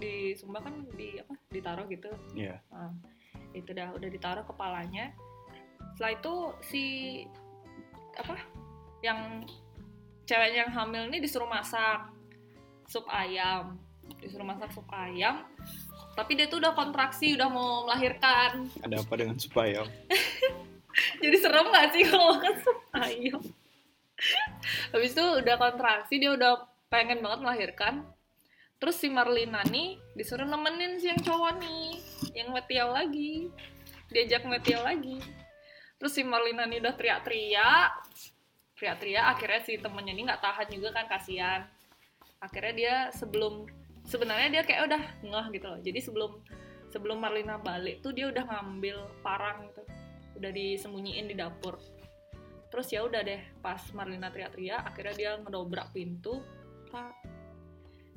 di 0.00 0.32
Sumba 0.38 0.64
kan 0.64 0.86
di 0.96 1.20
apa 1.20 1.34
ditaruh 1.52 1.86
gitu. 1.90 2.10
Iya. 2.32 2.56
Nah, 2.72 2.94
itu 3.52 3.70
dah 3.74 3.92
udah 3.92 4.08
ditaruh 4.08 4.44
kepalanya. 4.46 5.12
Setelah 5.98 6.12
itu 6.16 6.34
si 6.64 6.84
apa 8.16 8.34
yang 9.04 9.44
ceweknya 10.24 10.68
yang 10.68 10.72
hamil 10.72 11.10
ini 11.10 11.18
disuruh 11.20 11.50
masak 11.50 12.08
sup 12.88 13.04
ayam. 13.10 13.76
Disuruh 14.22 14.46
masak 14.46 14.72
sup 14.72 14.86
ayam 14.90 15.44
tapi 16.20 16.36
dia 16.36 16.52
tuh 16.52 16.60
udah 16.60 16.76
kontraksi 16.76 17.32
udah 17.32 17.48
mau 17.48 17.88
melahirkan. 17.88 18.68
Ada 18.84 19.00
apa 19.00 19.14
dengan 19.16 19.40
supaya 19.40 19.88
jadi 21.24 21.36
serem 21.40 21.72
gak 21.72 21.96
sih 21.96 22.04
kalau 22.04 22.36
makan 22.36 22.54
sup 22.60 22.78
ayam 22.92 23.40
habis 24.92 25.16
itu 25.16 25.24
udah 25.40 25.56
kontraksi 25.56 26.20
dia 26.20 26.36
udah 26.36 26.68
pengen 26.92 27.24
banget 27.24 27.40
melahirkan. 27.40 28.04
Terus 28.76 29.00
si 29.00 29.08
Marlina 29.08 29.64
nih 29.64 29.96
disuruh 30.12 30.44
nemenin 30.44 31.00
si 31.00 31.08
yang 31.08 31.20
cowok 31.24 31.56
nih 31.56 31.96
yang 32.36 32.48
metiau 32.52 32.92
lagi. 32.92 33.48
Diajak 34.12 34.44
metiau 34.44 34.84
lagi. 34.84 35.24
Terus 35.96 36.12
si 36.12 36.20
Marlina 36.24 36.68
nih 36.68 36.84
udah 36.84 36.94
teriak-teriak. 36.96 37.90
Teriak-teriak 38.76 39.24
akhirnya 39.24 39.60
si 39.64 39.72
temennya 39.80 40.12
ini 40.12 40.22
nggak 40.28 40.42
tahan 40.44 40.68
juga 40.68 40.88
kan 40.92 41.06
kasihan. 41.08 41.64
Akhirnya 42.40 42.72
dia 42.76 42.94
sebelum 43.12 43.68
sebenarnya 44.10 44.48
dia 44.50 44.62
kayak 44.66 44.90
udah 44.90 45.02
ngeh 45.22 45.46
gitu 45.54 45.66
loh. 45.70 45.78
Jadi 45.78 45.98
sebelum 46.02 46.30
sebelum 46.90 47.22
Marlina 47.22 47.62
balik 47.62 48.02
tuh 48.02 48.10
dia 48.10 48.26
udah 48.26 48.42
ngambil 48.42 49.06
parang 49.22 49.70
gitu. 49.70 49.82
Udah 50.42 50.50
disembunyiin 50.50 51.30
di 51.30 51.38
dapur. 51.38 51.78
Terus 52.74 52.90
ya 52.90 53.06
udah 53.06 53.22
deh 53.22 53.38
pas 53.62 53.78
Marlina 53.94 54.34
teriak-teriak 54.34 54.82
akhirnya 54.82 55.14
dia 55.14 55.30
ngedobrak 55.38 55.94
pintu 55.94 56.42
pak. 56.90 57.14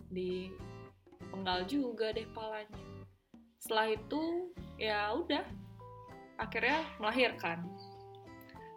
Di 0.10 0.50
penggal 1.30 1.70
juga 1.70 2.10
deh 2.10 2.26
palanya. 2.34 2.74
Setelah 3.62 3.94
itu 3.94 4.50
ya 4.82 5.14
udah. 5.14 5.46
Akhirnya 6.42 6.82
melahirkan. 6.98 7.70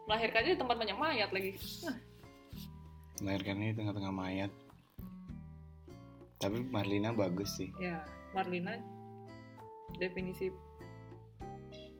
Melahirkannya 0.05 0.55
di 0.55 0.61
tempat 0.61 0.77
banyak 0.77 0.99
mayat 1.01 1.31
lagi. 1.33 1.57
Melahirkannya 3.25 3.73
di 3.73 3.77
tengah-tengah 3.81 4.13
mayat 4.13 4.53
tapi 6.37 6.61
Marlina 6.69 7.13
bagus 7.17 7.57
sih. 7.57 7.73
Ya 7.81 8.05
Marlina 8.37 8.77
definisi 9.97 10.53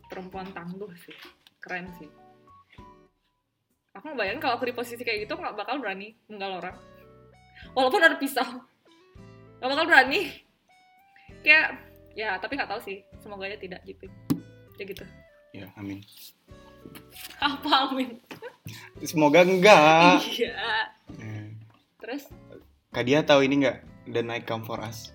perempuan 0.09 0.49
tangguh 0.53 0.91
sih. 0.97 1.17
Keren 1.61 1.89
sih. 1.97 2.11
Aku 3.97 4.13
ngebayangin 4.13 4.41
kalau 4.45 4.61
aku 4.61 4.69
di 4.69 4.77
posisi 4.77 5.01
kayak 5.01 5.25
gitu 5.25 5.35
nggak 5.41 5.57
bakal 5.57 5.81
berani 5.81 6.13
menggal 6.29 6.61
orang. 6.61 6.77
Walaupun 7.73 8.05
ada 8.05 8.17
pisau. 8.21 8.61
Nggak 9.59 9.71
bakal 9.73 9.85
berani. 9.89 10.21
Kayak 11.41 11.81
ya 12.13 12.37
tapi 12.37 12.61
nggak 12.61 12.71
tahu 12.71 12.81
sih. 12.85 13.01
Semoga 13.25 13.49
aja 13.49 13.57
tidak 13.57 13.81
jipin 13.89 14.13
kayak 14.77 14.89
gitu. 14.93 15.05
Ya 15.57 15.73
amin. 15.81 16.05
Apa 17.41 17.91
amin? 17.91 18.21
Semoga 19.01 19.43
enggak. 19.43 20.21
Iya. 20.29 20.55
Eh, 21.17 21.49
terus? 21.99 22.29
Kak 22.93 23.05
dia 23.09 23.25
tahu 23.25 23.45
ini 23.49 23.65
nggak 23.65 23.96
The 24.07 24.23
Night 24.23 24.47
Come 24.47 24.63
For 24.63 24.79
Us. 24.83 25.13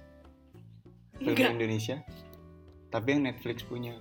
Film 1.17 1.36
enggak. 1.38 1.54
Indonesia. 1.56 1.97
Tapi 2.91 3.08
yang 3.15 3.23
Netflix 3.23 3.63
punya. 3.63 3.95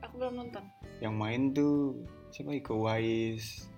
Aku 0.00 0.16
belum 0.16 0.40
nonton. 0.40 0.64
Yang 1.04 1.14
main 1.16 1.42
tuh 1.52 2.00
siapa? 2.32 2.56
Iko 2.56 2.86
Uwais. 2.86 3.68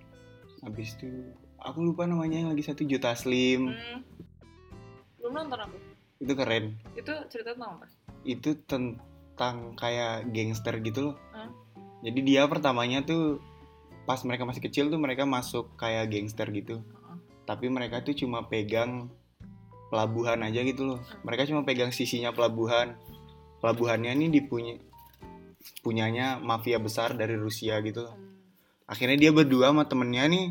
Habis 0.63 0.95
itu 0.95 1.11
aku 1.59 1.83
lupa 1.83 2.07
namanya 2.07 2.39
yang 2.39 2.49
lagi 2.51 2.63
satu 2.63 2.87
Juta 2.87 3.11
Slim. 3.15 3.71
Hmm, 3.73 3.99
belum 5.19 5.33
nonton 5.43 5.59
aku. 5.59 5.77
Itu 6.23 6.33
keren. 6.39 6.79
Itu 6.95 7.11
cerita 7.27 7.51
tentang 7.51 7.83
apa? 7.83 7.85
Itu 8.23 8.55
tentang 8.63 9.75
kayak 9.75 10.31
gangster 10.31 10.79
gitu 10.79 11.11
loh. 11.11 11.17
Hah? 11.35 11.51
jadi 12.03 12.19
dia 12.19 12.41
pertamanya 12.51 12.99
tuh 13.07 13.39
pas 14.03 14.19
mereka 14.27 14.43
masih 14.43 14.59
kecil 14.59 14.91
tuh 14.91 14.99
mereka 14.99 15.23
masuk 15.23 15.71
kayak 15.79 16.11
gangster 16.11 16.51
gitu. 16.51 16.83
Heeh. 16.83 17.17
tapi 17.47 17.71
mereka 17.71 18.03
tuh 18.03 18.15
cuma 18.15 18.47
pegang 18.47 19.07
pelabuhan 19.93 20.41
aja 20.41 20.65
gitu 20.65 20.89
loh 20.89 20.99
mereka 21.21 21.45
cuma 21.45 21.61
pegang 21.61 21.93
sisinya 21.93 22.33
pelabuhan 22.33 22.97
pelabuhannya 23.61 24.17
ini 24.17 24.33
dipunya 24.33 24.81
punyanya 25.85 26.41
mafia 26.41 26.81
besar 26.81 27.15
dari 27.15 27.37
Rusia 27.37 27.77
gitu 27.85 28.09
loh. 28.09 28.15
Hmm. 28.17 28.33
akhirnya 28.89 29.17
dia 29.21 29.31
berdua 29.31 29.69
sama 29.69 29.85
temennya 29.85 30.25
nih 30.27 30.45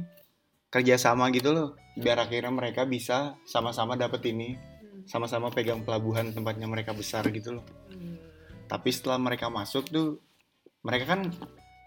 kerjasama 0.70 1.28
gitu 1.34 1.50
loh 1.52 1.68
biar 1.98 2.22
akhirnya 2.22 2.48
mereka 2.48 2.86
bisa 2.86 3.34
sama-sama 3.44 3.98
dapet 3.98 4.22
ini 4.30 4.54
Hmm. 4.54 5.02
sama-sama 5.10 5.50
pegang 5.50 5.82
pelabuhan 5.82 6.30
tempatnya 6.30 6.70
mereka 6.70 6.94
besar 6.94 7.26
gitu 7.28 7.58
loh 7.58 7.66
Hmm. 7.90 8.16
tapi 8.70 8.94
setelah 8.94 9.18
mereka 9.18 9.50
masuk 9.50 9.90
tuh 9.90 10.22
mereka 10.86 11.18
kan 11.18 11.28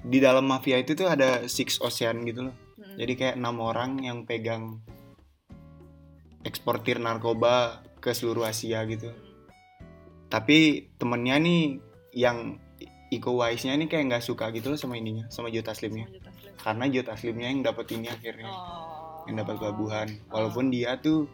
di 0.06 0.20
dalam 0.22 0.46
mafia 0.46 0.78
itu 0.78 0.94
tuh 0.94 1.08
ada 1.10 1.48
six 1.50 1.80
ocean 1.80 2.22
gitu 2.28 2.52
loh 2.52 2.56
Hmm. 2.76 3.00
jadi 3.00 3.14
kayak 3.16 3.36
enam 3.40 3.58
orang 3.64 4.04
yang 4.04 4.28
pegang 4.28 4.84
eksportir 6.46 7.02
narkoba 7.02 7.82
ke 7.98 8.14
seluruh 8.14 8.46
Asia 8.46 8.86
gitu. 8.86 9.10
Tapi 10.30 10.90
temennya 11.02 11.42
nih 11.42 11.82
yang 12.14 12.62
Iko 13.10 13.38
Uwais-nya 13.38 13.78
nih 13.78 13.90
kayak 13.90 14.06
nggak 14.10 14.24
suka 14.26 14.50
gitu 14.54 14.74
loh 14.74 14.80
sama 14.80 14.98
ininya 14.98 15.30
sama 15.30 15.54
Jota 15.54 15.78
Slimnya 15.78 16.10
Sama 16.10 16.58
karena 16.58 16.86
Jota 16.90 17.14
Slimnya 17.14 17.48
yang 17.54 17.62
dapet 17.62 17.86
ini 17.94 18.10
akhirnya 18.10 18.50
Oh. 18.50 19.24
yang 19.30 19.42
dapat 19.42 19.58
pelabuhan. 19.58 20.08
Walaupun 20.30 20.70
dia 20.70 21.02
tuh 21.02 21.26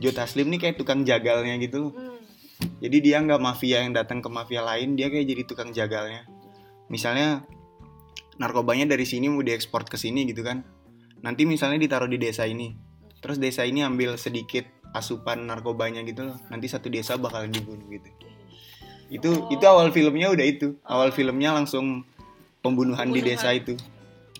Jota 0.00 0.24
Slim 0.24 0.48
nih 0.52 0.60
kayak 0.68 0.76
tukang 0.80 1.04
jagalnya 1.04 1.56
gitu 1.60 1.88
loh. 1.88 1.92
Hmm. 1.92 2.16
jadi 2.80 2.96
dia 3.04 3.16
nggak 3.20 3.36
mafia 3.36 3.84
yang 3.84 3.92
datang 3.92 4.24
ke 4.24 4.28
mafia 4.32 4.64
lain 4.64 4.96
dia 4.96 5.12
kayak 5.12 5.28
jadi 5.28 5.42
tukang 5.44 5.70
jagalnya. 5.76 6.24
Misalnya 6.88 7.44
narkobanya 8.40 8.88
dari 8.88 9.04
sini 9.04 9.28
mau 9.28 9.44
diekspor 9.44 9.84
ke 9.84 10.00
sini 10.00 10.24
gitu 10.28 10.40
kan. 10.40 10.64
Nanti 11.20 11.44
misalnya 11.44 11.76
ditaruh 11.80 12.08
di 12.08 12.16
desa 12.16 12.48
ini 12.48 12.85
terus 13.26 13.42
desa 13.42 13.66
ini 13.66 13.82
ambil 13.82 14.14
sedikit 14.14 14.62
asupan 14.94 15.50
narkobanya 15.50 16.06
gitu 16.06 16.30
loh. 16.30 16.38
Nanti 16.46 16.70
satu 16.70 16.86
desa 16.86 17.18
bakalan 17.18 17.50
dibunuh 17.50 17.82
gitu. 17.90 18.06
Itu 19.10 19.30
Oh. 19.34 19.50
itu 19.50 19.64
awal 19.66 19.90
filmnya 19.90 20.30
udah 20.30 20.46
itu. 20.46 20.78
Awal 20.86 21.10
filmnya 21.10 21.50
langsung 21.50 22.06
pembunuhan, 22.62 23.10
di 23.10 23.18
Pembunuhan. 23.18 23.34
desa 23.34 23.50
itu. 23.50 23.74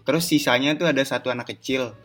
Terus 0.07 0.23
sisanya 0.31 0.79
tuh 0.79 0.87
ada 0.87 1.03
satu 1.03 1.35
anak 1.35 1.51
kecil. 1.51 1.99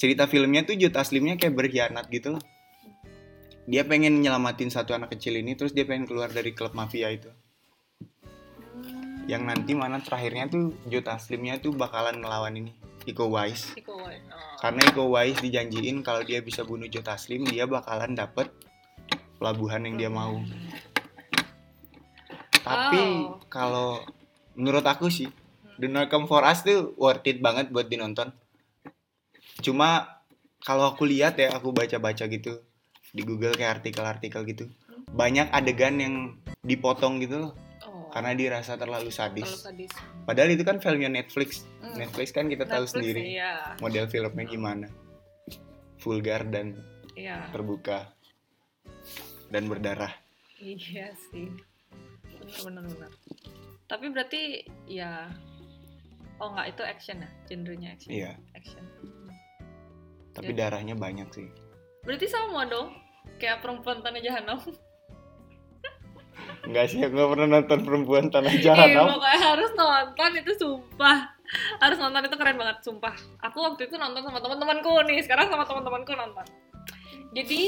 Cerita 0.00 0.24
filmnya 0.24 0.64
tuh 0.64 0.80
Jut 0.80 0.96
Aslimnya 0.96 1.36
kayak 1.36 1.52
berkhianat 1.52 2.08
gitu 2.08 2.40
loh. 2.40 2.44
Dia 3.68 3.84
pengen 3.84 4.24
nyelamatin 4.24 4.72
satu 4.72 4.96
anak 4.96 5.12
kecil 5.12 5.36
ini 5.36 5.60
terus 5.60 5.76
dia 5.76 5.84
pengen 5.84 6.08
keluar 6.08 6.32
dari 6.32 6.56
klub 6.56 6.72
mafia 6.72 7.12
itu. 7.12 7.28
Yang 9.28 9.42
nanti 9.44 9.76
mana 9.76 10.00
terakhirnya 10.00 10.48
tuh 10.48 10.72
Jut 10.88 11.04
Aslimnya 11.04 11.60
tuh 11.60 11.76
bakalan 11.76 12.16
ngelawan 12.16 12.56
ini 12.56 12.72
Iko 13.10 13.28
Uwais 13.28 13.74
Iko 13.74 13.98
Uwais. 13.98 14.22
Oh. 14.30 14.56
karena 14.62 14.80
Iko 14.86 15.02
Uwais 15.10 15.36
dijanjiin 15.36 16.00
kalau 16.00 16.22
dia 16.22 16.38
bisa 16.40 16.62
bunuh 16.62 16.86
Jut 16.86 17.04
Aslim 17.04 17.42
dia 17.44 17.66
bakalan 17.66 18.14
dapet 18.14 18.48
pelabuhan 19.36 19.82
yang 19.84 19.96
dia 19.96 20.10
mau 20.10 20.38
tapi 22.60 22.98
Oh. 23.00 23.40
kalau 23.48 24.04
menurut 24.54 24.84
aku 24.84 25.08
sih 25.08 25.28
The 25.80 25.88
Night 25.88 26.12
Come 26.12 26.28
For 26.28 26.44
Us 26.44 26.60
tuh 26.60 26.92
worth 26.94 27.24
it 27.24 27.40
banget 27.40 27.72
buat 27.72 27.88
dinonton 27.88 28.30
cuma 29.60 30.20
kalau 30.60 30.92
aku 30.92 31.08
lihat 31.08 31.40
ya 31.40 31.52
aku 31.52 31.72
baca-baca 31.72 32.28
gitu 32.28 32.60
di 33.10 33.22
Google 33.24 33.56
kayak 33.56 33.80
artikel-artikel 33.80 34.44
gitu 34.44 34.64
banyak 35.10 35.48
adegan 35.50 35.96
yang 35.98 36.14
dipotong 36.62 37.18
gitu 37.18 37.48
loh 37.48 37.52
karena 38.10 38.34
dirasa 38.36 38.74
terlalu 38.76 39.08
terlalu 39.08 39.10
sadis. 39.14 39.50
sadis. 39.64 39.90
Padahal 40.26 40.50
itu 40.52 40.62
kan 40.66 40.82
filmnya 40.82 41.10
Netflix. 41.10 41.64
Hmm. 41.80 41.96
Netflix 41.96 42.30
kan 42.34 42.46
kita 42.50 42.66
tahu 42.66 42.84
Netflix, 42.84 42.94
sendiri 42.94 43.20
Iya, 43.38 43.52
model 43.80 44.06
filmnya 44.10 44.44
gimana. 44.46 44.86
Vulgar 46.00 46.48
dan 46.48 46.80
iya. 47.16 47.48
terbuka 47.54 48.10
dan 49.48 49.66
berdarah. 49.70 50.12
Iya 50.60 51.14
sih. 51.32 51.48
Benar 52.40 52.60
benar 52.66 52.82
benar. 52.88 53.10
Tapi 53.88 54.06
berarti 54.12 54.42
ya 54.86 55.30
Oh 56.40 56.48
enggak 56.56 56.72
itu 56.72 56.82
action 56.88 57.16
ya, 57.20 57.28
genrenya 57.52 57.88
action. 57.92 58.10
Iya, 58.16 58.32
Action. 58.56 58.80
Tapi 60.32 60.56
Ya. 60.56 60.64
darahnya 60.64 60.96
banyak 60.96 61.28
sih. 61.36 61.52
Berarti 62.00 62.26
sama 62.32 62.64
dong. 62.64 62.96
Kayak 63.36 63.60
perempuan 63.60 64.00
tanah 64.00 64.24
jahanam. 64.24 64.56
Enggak 66.60 66.92
sih, 66.92 67.00
aku 67.00 67.16
gak 67.16 67.30
pernah 67.32 67.48
nonton 67.56 67.78
perempuan 67.88 68.28
tanah 68.28 68.52
Iya, 68.52 68.62
jahanam. 68.76 69.16
pokoknya 69.16 69.40
harus 69.40 69.70
nonton 69.72 70.30
itu 70.36 70.52
sumpah. 70.60 71.18
Harus 71.80 71.98
nonton 71.98 72.22
itu 72.28 72.36
keren 72.36 72.56
banget, 72.60 72.76
sumpah. 72.84 73.14
Aku 73.42 73.58
waktu 73.64 73.88
itu 73.88 73.96
nonton 73.96 74.22
sama 74.22 74.38
teman-temanku 74.38 74.92
nih, 75.08 75.18
sekarang 75.24 75.48
sama 75.48 75.64
teman-temanku 75.64 76.12
nonton. 76.12 76.46
Jadi 77.32 77.62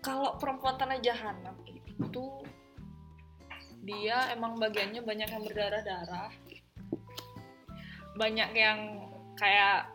kalau 0.00 0.38
perempuan 0.38 0.78
tanah 0.78 1.02
jahanam 1.02 1.54
itu 1.66 2.24
dia 3.86 4.18
emang 4.34 4.58
bagiannya 4.58 5.02
banyak 5.02 5.28
yang 5.30 5.42
berdarah-darah. 5.46 6.30
Banyak 8.16 8.50
yang 8.56 8.78
kayak 9.36 9.90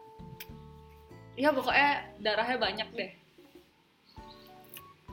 ya 1.35 1.49
pokoknya 1.51 1.89
darahnya 2.21 2.57
banyak 2.59 2.89
deh. 2.93 3.11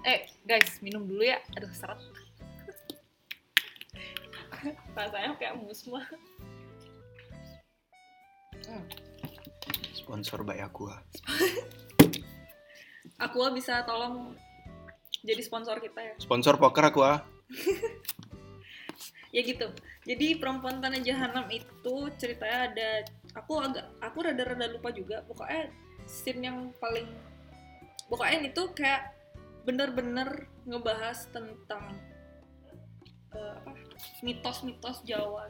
Eh, 0.06 0.30
guys, 0.46 0.78
minum 0.78 1.02
dulu 1.06 1.26
ya. 1.26 1.42
Aduh, 1.58 1.70
seret. 1.74 1.98
Rasanya 4.96 5.36
kayak 5.38 5.54
musma. 5.60 6.02
Sponsor 9.94 10.40
by 10.44 10.58
Aqua. 10.60 11.02
Aqua 13.24 13.50
bisa 13.50 13.82
tolong 13.82 14.38
jadi 15.26 15.42
sponsor 15.42 15.82
kita 15.82 16.00
ya. 16.00 16.14
Sponsor 16.22 16.56
poker 16.56 16.88
Aqua. 16.88 17.12
Ya 19.28 19.44
gitu. 19.44 19.68
Jadi 20.08 20.40
perempuan 20.40 20.80
tanah 20.80 21.04
jahanam 21.04 21.52
itu 21.52 22.08
ceritanya 22.16 22.72
ada 22.72 23.04
aku 23.36 23.60
agak 23.60 23.84
aku 24.00 24.24
rada-rada 24.24 24.72
lupa 24.72 24.88
juga. 24.88 25.20
Pokoknya 25.28 25.68
scene 26.08 26.48
yang 26.48 26.72
paling 26.80 27.04
pokoknya 28.08 28.48
itu 28.48 28.72
kayak 28.72 29.12
bener-bener 29.68 30.48
ngebahas 30.64 31.28
tentang 31.28 31.92
apa 33.36 33.67
mitos-mitos 34.22 35.02
Jawa. 35.04 35.46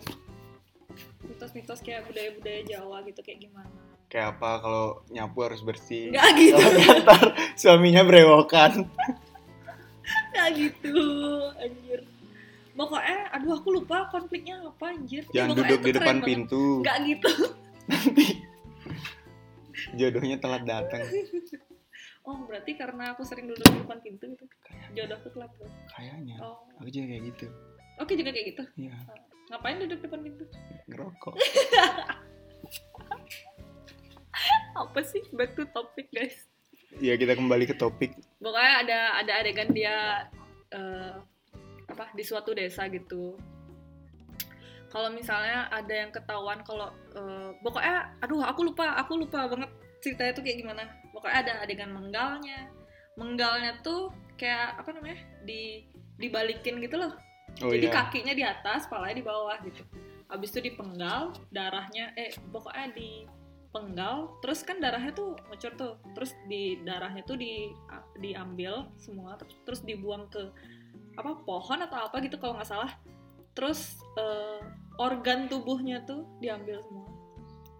Mitos-mitos 1.24 1.80
kayak 1.80 2.08
budaya-budaya 2.08 2.60
Jawa 2.64 3.04
gitu 3.04 3.20
kayak 3.20 3.40
gimana. 3.44 3.70
Kayak 4.08 4.40
apa 4.40 4.50
kalau 4.64 4.86
nyapu 5.12 5.38
harus 5.44 5.60
bersih. 5.60 6.08
Enggak 6.10 6.30
gitu. 6.40 6.56
Ntar 7.04 7.24
suaminya 7.54 8.02
berewokan. 8.08 8.88
Nggak 10.32 10.48
gitu, 10.56 10.96
anjir. 11.60 12.00
Pokoknya, 12.72 13.26
aduh 13.34 13.58
aku 13.58 13.68
lupa 13.74 14.06
konfliknya 14.08 14.62
apa 14.62 14.94
anjir. 14.94 15.26
Ya, 15.34 15.44
Jangan 15.44 15.58
duduk 15.60 15.80
di 15.82 15.92
depan 15.92 16.16
banget. 16.22 16.28
pintu. 16.30 16.64
Nggak 16.80 16.98
gitu. 17.04 17.32
Nanti 17.90 18.26
jodohnya 19.98 20.36
telat 20.38 20.62
datang. 20.64 21.02
Oh, 22.22 22.44
berarti 22.44 22.76
karena 22.76 23.16
aku 23.16 23.24
sering 23.24 23.48
duduk 23.48 23.64
di 23.66 23.78
depan 23.82 23.98
pintu 24.04 24.24
gitu. 24.30 24.44
Jodohku 24.94 25.28
telat 25.32 25.50
tuh. 25.58 25.68
Kayaknya. 25.92 26.36
Oh, 26.40 26.64
Aku 26.78 26.88
juga 26.88 27.06
kayak 27.08 27.22
gitu. 27.34 27.46
Oke 27.98 28.12
juga 28.14 28.30
kayak 28.34 28.46
gitu. 28.54 28.64
Iya, 28.88 28.94
Ngapain 29.48 29.80
duduk 29.80 29.98
depan 30.04 30.20
pintu? 30.22 30.44
ngerokok. 30.88 31.34
Apa 34.78 35.00
sih? 35.02 35.22
Back 35.34 35.58
to 35.58 35.66
topic, 35.74 36.08
guys. 36.14 36.46
Ya 37.02 37.14
kita 37.20 37.36
kembali 37.36 37.68
ke 37.68 37.76
topik. 37.76 38.16
Pokoknya 38.40 38.72
ada 38.86 38.98
ada 39.20 39.32
adegan 39.44 39.70
dia 39.76 40.24
eh, 40.72 41.14
apa 41.88 42.04
di 42.16 42.24
suatu 42.24 42.56
desa 42.56 42.88
gitu. 42.88 43.36
Kalau 44.88 45.12
misalnya 45.12 45.68
ada 45.68 45.92
yang 45.92 46.08
ketahuan 46.08 46.64
kalau 46.64 46.88
eh, 47.12 47.50
pokoknya 47.60 48.16
aduh 48.24 48.40
aku 48.40 48.72
lupa, 48.72 48.96
aku 48.96 49.20
lupa 49.20 49.52
banget 49.52 49.68
ceritanya 50.00 50.32
tuh 50.32 50.42
kayak 50.46 50.58
gimana. 50.64 50.84
Pokoknya 51.12 51.36
ada 51.44 51.52
adegan 51.60 51.92
menggalnya. 51.92 52.72
Menggalnya 53.20 53.82
tuh 53.84 54.14
kayak 54.38 54.78
apa 54.80 54.90
namanya? 54.94 55.18
di 55.44 55.84
dibalikin 56.16 56.80
gitu 56.80 56.96
loh. 56.98 57.12
Oh 57.62 57.74
Jadi 57.74 57.86
iya. 57.90 57.94
kakinya 57.94 58.34
di 58.34 58.44
atas, 58.46 58.86
palanya 58.86 59.16
di 59.18 59.26
bawah 59.26 59.58
gitu. 59.66 59.82
Habis 60.30 60.48
itu 60.54 60.70
dipenggal, 60.70 61.34
darahnya 61.50 62.12
eh 62.14 62.30
pokoknya 62.52 62.94
dipenggal, 62.94 64.38
terus 64.44 64.62
kan 64.62 64.78
darahnya 64.78 65.10
tuh 65.10 65.34
ngecur 65.50 65.72
tuh. 65.74 65.94
Terus 66.14 66.36
di 66.46 66.78
darahnya 66.86 67.24
tuh 67.26 67.40
di 67.40 67.72
diambil 68.20 68.92
semua 69.00 69.34
terus, 69.40 69.56
terus 69.66 69.80
dibuang 69.82 70.30
ke 70.30 70.52
apa 71.18 71.34
pohon 71.42 71.82
atau 71.82 72.06
apa 72.06 72.22
gitu 72.22 72.38
kalau 72.38 72.60
nggak 72.60 72.70
salah. 72.70 72.92
Terus 73.58 73.98
eh, 74.14 74.62
organ 75.02 75.50
tubuhnya 75.50 76.06
tuh 76.06 76.26
diambil 76.38 76.78
semua. 76.86 77.10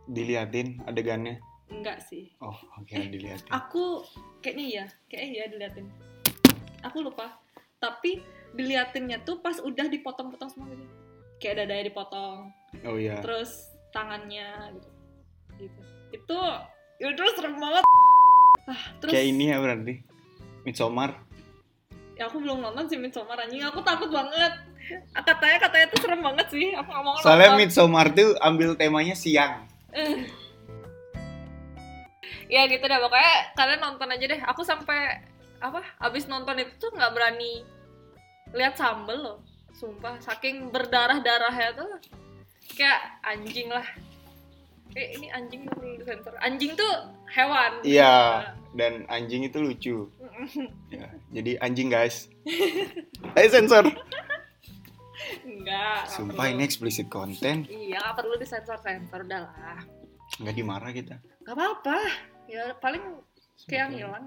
Diliatin 0.09 0.83
adegannya. 0.89 1.39
Enggak 1.69 2.01
sih. 2.01 2.33
Oh, 2.41 2.57
oke 2.81 2.97
Eh, 2.97 3.13
diliatin. 3.13 3.47
Aku 3.53 4.03
kayaknya 4.41 4.65
iya, 4.65 4.85
kayaknya 5.07 5.29
iya 5.29 5.45
diliatin. 5.53 5.87
Aku 6.83 7.05
lupa. 7.05 7.37
Tapi 7.79 8.25
diliatinnya 8.53 9.23
tuh 9.23 9.41
pas 9.41 9.57
udah 9.61 9.87
dipotong-potong 9.89 10.51
semua 10.51 10.69
gitu. 10.71 10.85
Kayak 11.39 11.65
dadanya 11.65 11.85
dipotong, 11.87 12.51
Oh 12.83 12.99
iya. 12.99 13.23
terus 13.23 13.71
tangannya 13.95 14.75
gitu. 14.75 14.89
Gitu. 15.59 15.81
Itu 16.19 16.39
itu 16.99 17.23
serem 17.39 17.57
banget. 17.57 17.85
Ah, 18.67 18.83
terus 18.99 19.13
Kayak 19.15 19.27
ini 19.31 19.45
ya 19.51 19.57
berarti. 19.63 19.95
Midsommar. 20.67 21.15
ya 22.19 22.27
aku 22.27 22.43
belum 22.43 22.59
nonton 22.59 22.91
sih 22.91 22.99
Midsommar 22.99 23.39
anjing, 23.39 23.63
aku 23.63 23.79
takut 23.87 24.11
banget. 24.11 24.51
Katanya 25.15 25.59
katanya 25.63 25.87
tuh 25.95 26.01
serem 26.03 26.19
banget 26.19 26.47
sih. 26.51 26.75
Aku 26.75 26.89
nggak 26.91 27.05
mau 27.07 27.15
Soalnya 27.23 27.55
nonton. 27.55 27.61
Midsommar 27.63 28.07
tuh 28.11 28.35
ambil 28.43 28.75
temanya 28.75 29.15
siang. 29.15 29.63
ya 32.49 32.65
gitu 32.65 32.81
dah 32.81 32.99
pokoknya 32.99 33.35
kalian 33.55 33.81
nonton 33.81 34.09
aja 34.09 34.25
deh 34.25 34.41
aku 34.41 34.65
sampai 34.65 35.21
apa 35.61 35.85
abis 36.01 36.25
nonton 36.33 36.57
itu 36.57 36.73
tuh 36.81 36.89
nggak 36.97 37.13
berani 37.13 37.61
lihat 38.51 38.75
sambel 38.75 39.19
loh 39.19 39.39
sumpah 39.71 40.19
saking 40.19 40.69
berdarah 40.69 41.19
darahnya 41.19 41.71
tuh 41.73 41.91
kayak 42.73 42.99
anjing 43.23 43.69
lah 43.69 43.85
eh 44.93 45.15
ini 45.15 45.29
anjing 45.29 45.63
perlu 45.65 45.95
disensor 45.97 46.33
anjing 46.39 46.73
tuh 46.73 46.93
hewan 47.29 47.79
Iya. 47.83 48.53
Dan 48.69 49.05
anjing 49.07 49.43
itu 49.43 49.59
lucu. 49.59 49.97
Ya, 50.89 51.09
jadi 51.31 51.57
anjing 51.59 51.89
guys. 51.89 52.29
Ayo 53.33 53.49
sensor. 53.49 53.85
enggak 53.89 54.05
nggak 55.59 56.01
Sumpah 56.09 56.47
ini 56.49 56.63
explicit 56.63 57.09
content. 57.09 57.65
iya 57.67 57.99
nggak 57.99 58.17
perlu 58.17 58.35
disensor 58.37 58.77
sensor 58.79 59.25
udah 59.25 59.41
lah 59.45 59.81
Nggak 60.39 60.55
dimarah 60.55 60.91
kita. 60.91 61.17
nggak 61.43 61.55
apa 61.55 61.65
apa 61.75 61.99
ya 62.47 62.65
paling 62.79 63.03
kayak 63.65 63.89
hilang 63.91 64.25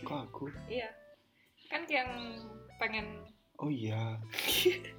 Kok 0.00 0.18
aku? 0.26 0.44
iya 0.68 0.88
kan 1.66 1.84
kayak 1.84 2.06
yang 2.06 2.12
pengen 2.78 3.06
Oh 3.58 3.68
iya. 3.68 4.18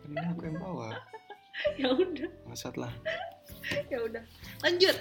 Ini 0.04 0.20
aku 0.28 0.42
yang 0.46 0.60
bawa. 0.60 0.92
ya 1.80 1.92
udah 1.92 2.30
Maksud 2.48 2.76
lah. 2.76 2.92
ya 3.92 4.00
udah 4.00 4.24
lanjut 4.62 4.96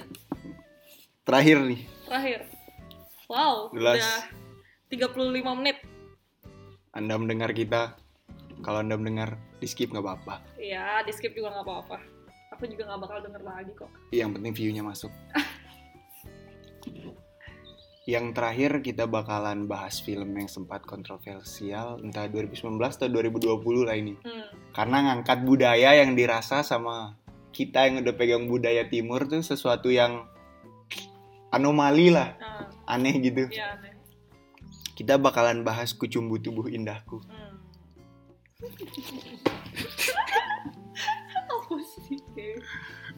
Terakhir 1.23 1.57
nih. 1.63 1.81
terakhir 2.03 2.41
wow 3.27 3.71
Jelas. 3.71 4.03
udah 4.91 5.15
35 5.15 5.39
menit 5.55 5.79
Anda 6.91 7.15
mendengar 7.15 7.53
kita. 7.53 7.95
Kalau 8.59 8.83
Anda 8.83 8.99
mendenar 8.99 9.39
di 9.57 9.67
skip 9.67 9.91
nggak 9.91 10.03
apa-apa. 10.03 10.43
ya 10.59 10.99
di 11.03 11.15
skip 11.15 11.31
juga 11.31 11.55
nggak 11.55 11.63
apa-apa 11.63 11.97
aku 12.51 12.67
juga 12.67 12.91
nggak 12.91 13.01
bakal 13.01 13.19
denger 13.23 13.43
lagi 13.45 13.73
kok 13.75 13.91
Yang 14.11 14.31
penting 14.35 14.53
view-nya 14.55 14.83
masuk. 14.83 15.13
Yang 18.09 18.41
terakhir 18.41 18.81
kita 18.81 19.05
bakalan 19.05 19.69
bahas 19.69 20.01
film 20.01 20.33
yang 20.33 20.49
sempat 20.49 20.81
kontroversial 20.89 22.01
entah 22.01 22.25
2019 22.25 22.81
atau 22.81 23.05
2020 23.05 23.85
lah 23.85 24.01
ini. 24.01 24.17
hmm. 24.17 24.73
Karena 24.73 25.13
ngangkat 25.13 25.45
budaya 25.45 25.93
yang 25.93 26.17
dirasa 26.17 26.65
sama 26.65 27.21
kita 27.53 27.85
yang 27.85 28.01
udah 28.01 28.17
pegang 28.17 28.49
budaya 28.49 28.89
timur 28.89 29.29
tuh 29.29 29.45
sesuatu 29.45 29.93
yang 29.93 30.25
anomali 31.53 32.09
lah, 32.09 32.33
nah, 32.41 32.73
aneh 32.89 33.13
gitu. 33.21 33.45
ya 33.53 33.77
aneh. 33.77 33.93
Kita 34.97 35.21
bakalan 35.21 35.61
bahas 35.61 35.93
kucumbu 35.93 36.41
tubuh 36.41 36.73
indahku. 36.73 37.21
hmm. 37.21 37.61
apa 41.53 41.77
sih 41.85 42.17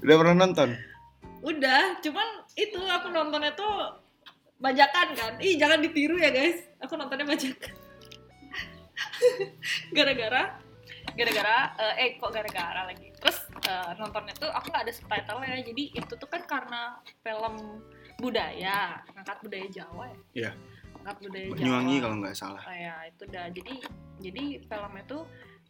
Udah 0.03 0.17
pernah 0.19 0.35
nonton? 0.35 0.75
udah 1.41 1.97
cuman 2.05 2.29
itu 2.53 2.77
aku 2.77 3.09
nontonnya 3.09 3.57
tuh 3.57 4.00
bajakan 4.61 5.09
kan? 5.17 5.33
Ih 5.41 5.57
jangan 5.57 5.81
ditiru 5.81 6.21
ya 6.21 6.31
guys. 6.31 6.61
Aku 6.85 6.95
nontonnya 6.95 7.25
bajakan. 7.27 7.75
Gara-gara 9.97 10.61
gara-gara 11.11 11.57
eh, 11.81 11.95
eh 12.07 12.11
kok 12.21 12.31
gara-gara 12.31 12.87
lagi? 12.87 13.09
Terus 13.19 13.39
eh, 13.67 13.91
nontonnya 13.99 14.37
tuh 14.37 14.53
aku 14.53 14.71
nggak 14.71 14.85
ada 14.87 14.93
subtitlenya. 14.95 15.59
Jadi 15.65 15.85
itu 15.97 16.13
tuh 16.15 16.29
kan 16.29 16.45
karena 16.45 17.01
film 17.25 17.81
budaya 18.21 19.01
ngangkat 19.17 19.39
budaya 19.41 19.67
Jawa 19.73 20.05
ya? 20.07 20.19
Iya. 20.37 20.53
ngangkat 21.01 21.17
budaya 21.25 21.47
Banyuwangi 21.57 21.95
Jawa 21.97 22.05
kalau 22.05 22.17
nggak 22.21 22.37
salah. 22.37 22.63
Oh 22.69 22.77
ya 22.77 22.95
itu 23.09 23.25
dah. 23.33 23.47
Jadi 23.49 23.75
jadi 24.21 24.45
filmnya 24.69 25.05
tuh 25.09 25.23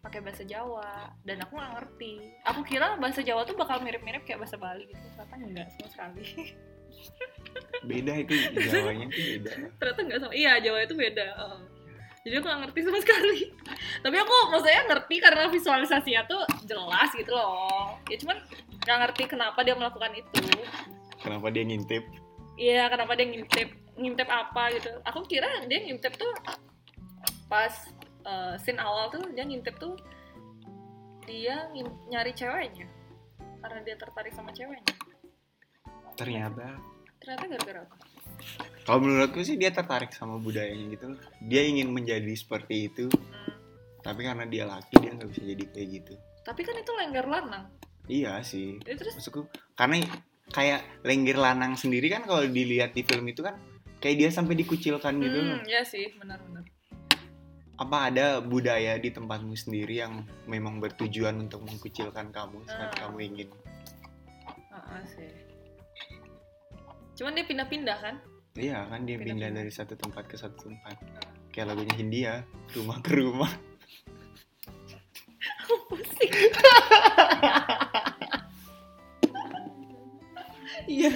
pakai 0.03 0.21
bahasa 0.21 0.43
Jawa. 0.43 1.15
Dan 1.23 1.39
aku 1.47 1.53
nggak 1.55 1.73
ngerti. 1.79 2.15
Aku 2.51 2.61
kira 2.67 2.99
bahasa 2.99 3.23
Jawa 3.23 3.47
tuh 3.47 3.55
bakal 3.55 3.79
mirip-mirip 3.87 4.27
kayak 4.27 4.43
bahasa 4.43 4.59
Bali 4.59 4.91
gitu. 4.91 5.07
Ternyata 5.15 5.35
enggak 5.39 5.69
sama 5.79 5.89
sekali 5.89 6.27
Beda 7.81 8.13
itu 8.13 8.35
Jawanya 8.61 9.09
itu 9.09 9.21
beda. 9.41 9.53
ternyata 9.81 10.01
enggak 10.05 10.19
sama 10.21 10.33
iya 10.37 10.61
Jawa 10.61 10.85
itu 10.85 10.95
beda 10.95 11.27
Heeh. 11.33 11.59
jadi 12.21 12.35
aku 12.37 12.47
nggak 12.47 12.61
ngerti 12.69 12.81
sama 12.85 12.99
sekali 13.01 13.39
tapi 14.05 14.17
aku 14.17 14.35
maksudnya 14.53 14.83
ngerti 14.87 15.17
karena 15.19 15.45
visualisasinya 15.49 16.23
tuh 16.29 16.41
jelas 16.65 17.09
gitu 17.17 17.33
loh 17.33 17.97
ya 18.07 18.17
cuman 18.21 18.37
nggak 18.85 18.99
ngerti 19.07 19.23
kenapa 19.27 19.59
dia 19.61 19.75
melakukan 19.75 20.13
itu 20.13 20.45
Kenapa 21.21 21.49
dia 21.49 21.65
ngintip? 21.65 22.05
iya 22.57 22.89
kenapa 22.89 23.13
dia 23.13 23.29
ngintip 23.29 23.69
ngintip 23.97 24.29
apa 24.29 24.73
gitu 24.73 24.93
aku 25.05 25.25
kira 25.25 25.49
dia 25.65 25.81
ngintip 25.81 26.13
tuh 26.17 26.33
pas 27.47 27.73
eh, 28.25 28.55
scene 28.57 28.81
awal 28.81 29.09
tuh 29.09 29.25
dia 29.33 29.45
ngintip 29.45 29.77
tuh 29.77 29.97
dia 31.25 31.69
nyari 32.07 32.33
ceweknya 32.33 32.85
karena 33.61 33.81
dia 33.83 33.97
tertarik 33.97 34.33
sama 34.33 34.53
ceweknya 34.53 34.97
Ternyata 36.21 36.67
ternyata 37.17 37.45
gara-gara 37.49 37.81
apa 37.83 37.95
kalau 38.83 38.99
menurutku 39.03 39.41
sih 39.41 39.55
dia 39.55 39.69
tertarik 39.69 40.09
sama 40.11 40.37
budayanya 40.37 40.87
gitu. 40.91 41.05
loh. 41.11 41.21
Dia 41.43 41.63
ingin 41.63 41.89
menjadi 41.89 42.33
seperti 42.33 42.87
itu, 42.87 43.07
Hmm. 43.07 43.53
tapi 44.01 44.21
karena 44.23 44.45
dia 44.45 44.65
laki 44.65 44.97
dia 44.97 45.13
nggak 45.13 45.29
bisa 45.29 45.43
jadi 45.47 45.65
kayak 45.69 45.89
gitu. 45.95 46.15
tapi 46.41 46.61
kan 46.61 46.73
itu 46.75 46.93
lengger 46.95 47.27
lanang 47.27 47.65
Iya 48.07 48.41
sih. 48.41 48.81
Ya, 48.83 48.97
terus 48.97 49.13
Maksudku 49.15 49.45
karena 49.75 50.01
kayak 50.49 50.83
Lenggir 51.03 51.37
Lanang 51.37 51.77
sendiri 51.77 52.09
kan 52.09 52.25
kalau 52.25 52.43
dilihat 52.43 52.91
di 52.91 53.01
film 53.01 53.23
itu 53.25 53.39
kan 53.41 53.55
kayak 53.99 54.17
dia 54.19 54.29
sampai 54.31 54.57
dikucilkan 54.57 55.15
gitu 55.17 55.39
loh. 55.39 55.57
hmm, 55.57 55.69
ya 55.69 55.85
sih 55.85 56.11
benar-benar 56.13 56.65
Apa 57.77 58.09
ada 58.09 58.27
budaya 58.41 58.97
di 58.97 59.09
tempatmu 59.09 59.53
sendiri 59.53 60.01
yang 60.01 60.21
memang 60.45 60.77
bertujuan 60.79 61.39
untuk 61.39 61.63
mengkucilkan 61.63 62.29
kamu 62.29 62.61
saat 62.67 62.91
Ah. 62.91 63.07
kamu 63.07 63.17
ingin? 63.27 63.49
Heeh 64.67 65.03
sih 65.07 65.31
cuman 67.21 67.37
dia 67.37 67.45
pindah-pindah 67.45 67.99
kan 68.01 68.17
Iya 68.57 68.83
kan 68.89 69.05
dia 69.07 69.15
pindah 69.15 69.37
Pindah-pindah. 69.37 69.61
dari 69.63 69.71
satu 69.71 69.95
tempat 69.95 70.27
ke 70.27 70.35
satu 70.35 70.67
tempat. 70.67 70.99
Kayak 71.55 71.71
lagunya 71.71 71.95
Hindia, 71.95 72.35
rumah 72.75 72.99
ke 72.99 73.15
rumah. 73.15 73.53
iya 80.91 81.11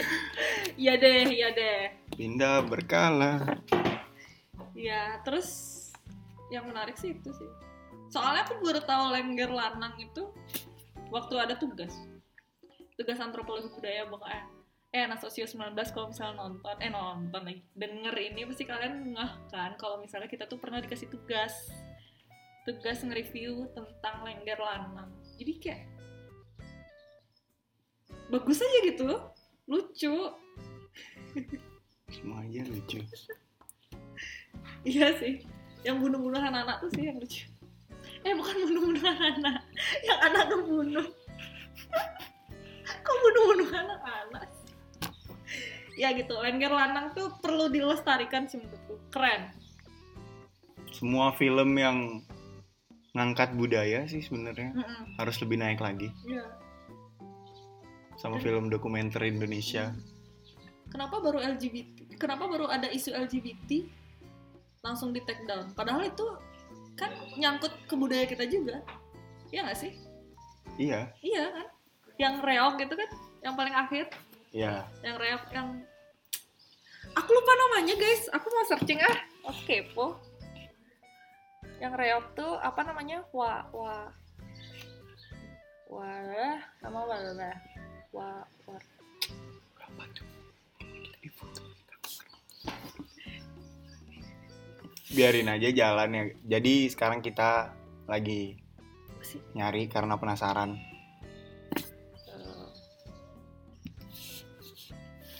iya 0.78 0.92
deh 0.94 1.26
iya 1.26 1.48
deh 1.50 1.80
Pindah 2.14 2.62
berkala. 2.62 3.58
Ya, 4.78 5.18
terus 5.26 5.50
yang 6.46 6.70
menarik 6.70 6.94
sih 6.94 7.10
itu 7.18 7.26
sih. 7.34 7.50
Soalnya 8.06 8.46
aku 8.46 8.62
baru 8.62 8.78
tahu 8.86 9.10
lengger 9.10 9.50
lanang 9.50 9.98
itu 9.98 10.30
waktu 11.10 11.34
ada 11.42 11.58
tugas. 11.58 11.90
Tugas 12.94 13.18
antropologi 13.18 13.66
budaya 13.74 14.06
pokoknya. 14.06 14.46
Eh, 14.94 15.02
anak 15.02 15.18
sosio 15.18 15.42
19 15.42 15.74
kalau 15.90 16.14
misalnya 16.14 16.38
nonton, 16.38 16.76
eh 16.78 16.86
nonton 16.86 17.42
lagi, 17.42 17.66
denger 17.74 18.14
ini 18.14 18.46
pasti 18.46 18.62
kalian 18.62 19.10
ngeh 19.10 19.32
kan 19.50 19.74
kalau 19.74 19.98
misalnya 19.98 20.30
kita 20.30 20.46
tuh 20.46 20.54
pernah 20.62 20.78
dikasih 20.78 21.10
tugas. 21.10 21.50
Tugas 22.62 23.02
nge-review 23.02 23.66
tentang 23.74 24.22
lengger 24.22 24.54
lanang. 24.54 25.10
Jadi 25.34 25.52
kayak 25.58 25.82
bagus 28.30 28.62
aja 28.62 28.78
gitu, 28.86 29.18
lucu. 29.66 30.14
Semua 32.14 32.46
aja 32.46 32.62
lucu. 32.62 33.02
Iya 34.84 35.16
sih. 35.16 35.40
Yang 35.80 35.96
bunuh-bunuh 36.06 36.38
anak-anak 36.38 36.76
tuh 36.84 36.92
sih 36.92 37.08
yang 37.08 37.16
lucu. 37.16 37.48
Eh 38.22 38.36
bukan 38.36 38.56
bunuh-bunuh 38.68 39.00
anak-anak. 39.00 39.64
Yang 40.06 40.18
anak 40.28 40.44
kebunuh. 40.52 41.06
Kok 43.04 43.16
bunuh-bunuh 43.24 43.68
anak-anak? 43.72 44.53
Ya 45.94 46.10
gitu, 46.10 46.34
lengger 46.38 46.74
lanang 46.74 47.14
tuh 47.14 47.30
perlu 47.38 47.70
dilestarikan 47.70 48.50
sih 48.50 48.58
menurutku. 48.58 48.98
Keren. 49.14 49.54
Semua 50.90 51.30
film 51.34 51.74
yang 51.74 52.22
ngangkat 53.14 53.54
budaya 53.54 54.02
sih 54.10 54.18
sebenarnya 54.18 54.74
Mm-mm. 54.74 55.18
harus 55.22 55.38
lebih 55.38 55.54
naik 55.62 55.78
lagi 55.78 56.10
Iya. 56.26 56.50
sama 58.18 58.42
film 58.42 58.66
dokumenter 58.66 59.22
Indonesia. 59.22 59.94
Kenapa 60.90 61.22
baru 61.22 61.38
LGBT? 61.54 62.18
Kenapa 62.18 62.50
baru 62.50 62.66
ada 62.66 62.90
isu 62.90 63.14
LGBT 63.14 63.86
langsung 64.82 65.14
di 65.14 65.22
take 65.22 65.46
down? 65.46 65.70
Padahal 65.74 66.06
itu 66.06 66.26
kan 66.94 67.10
nyangkut 67.38 67.70
ke 67.86 67.94
budaya 67.94 68.26
kita 68.26 68.46
juga. 68.46 68.82
Iya 69.50 69.66
nggak 69.66 69.78
sih? 69.78 69.94
Iya, 70.74 71.10
Iya 71.22 71.44
kan? 71.54 71.66
Yang 72.18 72.34
reok 72.42 72.74
gitu 72.82 72.94
kan? 72.98 73.10
Yang 73.46 73.54
paling 73.54 73.74
akhir. 73.74 74.04
Iya. 74.54 74.86
yang 75.02 75.18
reak 75.18 75.42
yang 75.50 75.82
aku 77.14 77.30
lupa 77.30 77.52
namanya 77.58 77.94
guys. 77.98 78.30
Aku 78.30 78.46
mau 78.50 78.64
searching 78.70 79.02
ah. 79.02 79.18
Oke 79.50 79.82
kepo. 79.82 80.16
Yang 81.82 81.92
reok 81.98 82.26
tuh 82.38 82.52
apa 82.62 82.80
namanya? 82.86 83.26
Wa 83.34 83.66
wa. 83.74 84.08
Wa 85.90 86.08
sama 86.80 87.00
wa 87.02 87.16
wa 87.18 87.50
wa. 88.14 88.30
Wa 89.94 90.06
Biarin 95.14 95.46
aja 95.46 95.70
jalan 95.70 96.10
ya. 96.10 96.24
Jadi 96.58 96.90
sekarang 96.90 97.22
kita 97.22 97.70
lagi 98.10 98.58
nyari 99.54 99.86
karena 99.86 100.18
penasaran. 100.18 100.93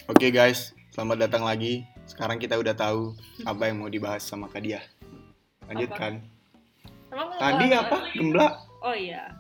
Oke 0.05 0.29
guys, 0.29 0.77
selamat 0.93 1.25
datang 1.25 1.49
lagi. 1.49 1.89
Sekarang 2.05 2.37
kita 2.37 2.61
udah 2.61 2.77
tahu 2.77 3.17
apa 3.49 3.73
yang 3.73 3.81
mau 3.81 3.89
dibahas 3.89 4.21
sama 4.21 4.53
Kak 4.53 4.61
Dia. 4.61 4.85
Lanjutkan. 5.65 6.21
mau 7.09 7.33
Tadi 7.41 7.73
apa? 7.73 8.13
Gemblak. 8.13 8.53
Oh 8.85 8.93
iya. 8.93 9.33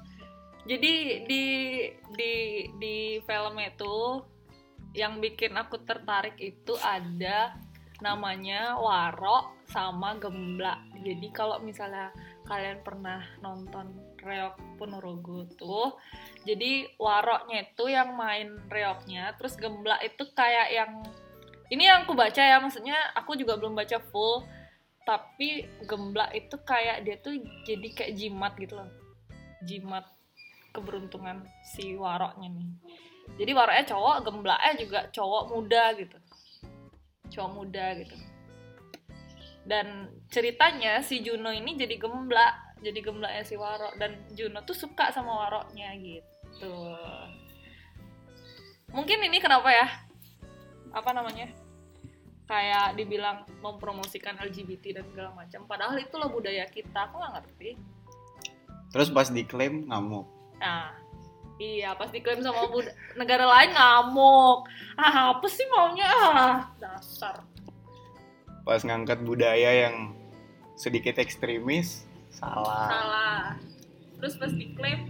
Jadi 0.64 1.20
di 1.28 1.44
di 2.16 2.32
di 2.80 3.20
film 3.28 3.60
itu 3.60 4.24
yang 4.96 5.20
bikin 5.20 5.52
aku 5.52 5.84
tertarik 5.84 6.40
itu 6.40 6.72
ada 6.80 7.60
namanya 8.00 8.80
Waro 8.80 9.60
sama 9.68 10.16
Gemblak. 10.16 10.80
Jadi 11.04 11.28
kalau 11.28 11.60
misalnya 11.60 12.08
kalian 12.48 12.80
pernah 12.80 13.20
nonton 13.44 14.13
Reok 14.24 14.80
Ponorogo 14.80 15.44
tuh, 15.54 16.00
jadi 16.48 16.88
Waroknya 16.96 17.68
itu 17.68 17.84
yang 17.92 18.16
main 18.16 18.56
Reoknya, 18.72 19.36
terus 19.36 19.54
Gemblak 19.60 20.00
itu 20.00 20.24
kayak 20.32 20.72
yang 20.72 21.04
ini 21.68 21.88
yang 21.88 22.08
aku 22.08 22.16
baca 22.16 22.40
ya, 22.40 22.60
maksudnya 22.60 22.96
aku 23.12 23.36
juga 23.36 23.60
belum 23.60 23.76
baca 23.76 24.00
full, 24.08 24.44
tapi 25.04 25.68
Gemblak 25.84 26.32
itu 26.32 26.56
kayak 26.64 27.04
dia 27.04 27.16
tuh 27.20 27.36
jadi 27.68 27.88
kayak 27.92 28.12
jimat 28.16 28.52
gitu 28.56 28.80
loh. 28.80 28.90
Jimat 29.64 30.04
keberuntungan 30.74 31.46
si 31.62 31.94
waroknya 31.94 32.50
nih. 32.50 32.70
Jadi 33.38 33.50
waroknya 33.54 33.84
cowok 33.94 34.16
gemblaknya 34.26 34.72
juga 34.76 35.00
cowok 35.14 35.44
muda 35.54 35.84
gitu. 35.96 36.18
Cowok 37.30 37.50
muda 37.54 37.86
gitu. 38.02 38.16
Dan 39.64 40.12
ceritanya 40.28 41.00
si 41.00 41.24
Juno 41.24 41.48
ini 41.48 41.78
jadi 41.78 41.96
gemblak 41.96 42.73
jadi 42.84 42.98
gemblaknya 43.00 43.42
si 43.48 43.56
warok 43.56 43.96
dan 43.96 44.20
Juno 44.36 44.60
tuh 44.62 44.76
suka 44.76 45.08
sama 45.08 45.32
waroknya 45.48 45.96
gitu 45.96 46.72
mungkin 48.92 49.18
ini 49.24 49.40
kenapa 49.40 49.72
ya 49.72 49.88
apa 50.92 51.10
namanya 51.10 51.48
kayak 52.44 52.94
dibilang 53.00 53.48
mempromosikan 53.64 54.36
LGBT 54.36 55.00
dan 55.00 55.04
segala 55.08 55.32
macam 55.32 55.64
padahal 55.64 55.96
itu 55.96 56.14
loh 56.20 56.28
budaya 56.28 56.68
kita 56.68 57.08
aku 57.08 57.16
nggak 57.18 57.34
ngerti 57.40 57.70
Terus 58.94 59.10
pas 59.10 59.26
diklaim 59.26 59.90
ngamuk. 59.90 60.22
Nah, 60.62 60.94
iya 61.58 61.98
pas 61.98 62.14
diklaim 62.14 62.38
sama 62.46 62.70
bud- 62.70 62.94
negara 63.18 63.42
lain 63.42 63.74
ngamuk. 63.74 64.70
Ah, 64.94 65.34
apa 65.34 65.46
sih 65.50 65.66
maunya? 65.66 66.06
Ah, 66.06 66.70
dasar. 66.78 67.42
Pas 68.62 68.78
ngangkat 68.86 69.26
budaya 69.26 69.90
yang 69.90 70.14
sedikit 70.78 71.18
ekstremis, 71.18 72.06
salah. 72.34 72.86
Salah. 72.90 73.42
Terus 74.18 74.34
pas 74.38 74.52
diklaim 74.52 75.00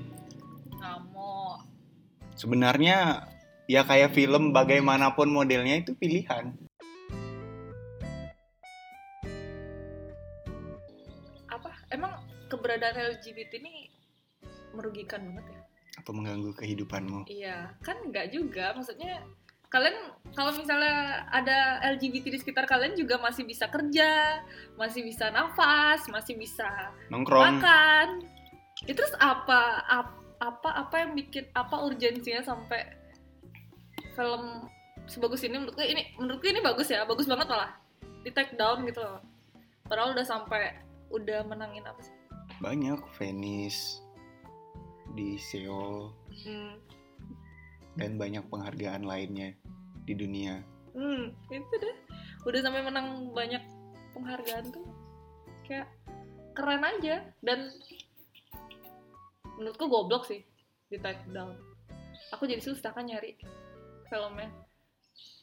ngamuk. 0.77 1.65
Sebenarnya 2.37 3.29
ya 3.65 3.83
kayak 3.87 4.13
film 4.13 4.53
bagaimanapun 4.53 5.33
modelnya 5.33 5.81
itu 5.81 5.97
pilihan. 5.97 6.53
Apa? 11.49 11.71
Emang 11.89 12.13
keberadaan 12.53 13.17
LGBT 13.17 13.63
ini 13.65 13.89
merugikan 14.75 15.23
banget 15.33 15.47
ya 15.55 15.63
atau 15.95 16.11
mengganggu 16.11 16.51
kehidupanmu 16.59 17.31
iya 17.31 17.71
kan 17.81 17.95
nggak 18.11 18.35
juga 18.35 18.75
maksudnya 18.75 19.23
kalian 19.75 20.15
kalau 20.39 20.55
misalnya 20.55 21.27
ada 21.35 21.83
LGBT 21.99 22.31
di 22.31 22.39
sekitar 22.39 22.63
kalian 22.71 22.95
juga 22.95 23.19
masih 23.19 23.43
bisa 23.43 23.67
kerja 23.67 24.39
masih 24.79 25.03
bisa 25.03 25.35
nafas 25.35 26.07
masih 26.07 26.39
bisa 26.39 26.95
nongkrong. 27.11 27.59
makan. 27.59 28.23
Itu 28.87 28.95
terus 29.03 29.15
apa 29.19 29.83
ap- 29.91 30.23
apa 30.39 30.71
apa 30.87 30.95
yang 31.03 31.19
bikin 31.19 31.51
apa 31.59 31.83
urgensinya 31.83 32.47
sampai 32.47 32.87
film 34.15 34.71
sebagus 35.11 35.43
ini? 35.43 35.59
Menurutku 35.59 35.83
ini 35.83 36.03
menurutku 36.23 36.47
ini 36.47 36.61
bagus 36.63 36.95
ya 36.95 37.03
bagus 37.03 37.27
banget 37.27 37.51
malah. 37.51 37.75
Di 38.23 38.31
take 38.31 38.55
down 38.55 38.87
gitu 38.87 39.03
loh. 39.03 39.19
Padahal 39.91 40.15
udah 40.15 40.27
sampai 40.27 40.79
udah 41.11 41.43
menangin 41.51 41.83
apa 41.83 41.99
sih? 41.99 42.15
Banyak 42.63 43.03
Venice 43.19 44.03
di 45.15 45.39
Seoul. 45.39 46.11
Hmm, 46.43 46.79
dan 47.95 48.19
banyak 48.19 48.45
penghargaan 48.51 49.07
lainnya 49.07 49.55
di 50.05 50.15
dunia 50.15 50.61
hmm 50.95 51.35
itu 51.51 51.75
deh 51.81 51.97
udah 52.45 52.61
sampai 52.61 52.83
menang 52.85 53.33
banyak 53.33 53.63
penghargaan 54.13 54.67
tuh 54.71 54.87
kayak 55.67 55.89
keren 56.55 56.85
aja 56.85 57.25
dan 57.43 57.73
menurutku 59.59 59.87
goblok 59.91 60.27
sih 60.27 60.43
di 60.91 60.99
take 61.01 61.23
down 61.31 61.57
aku 62.31 62.47
jadi 62.47 62.63
susah 62.63 62.95
kan 62.95 63.07
nyari 63.07 63.35
filmnya 64.11 64.51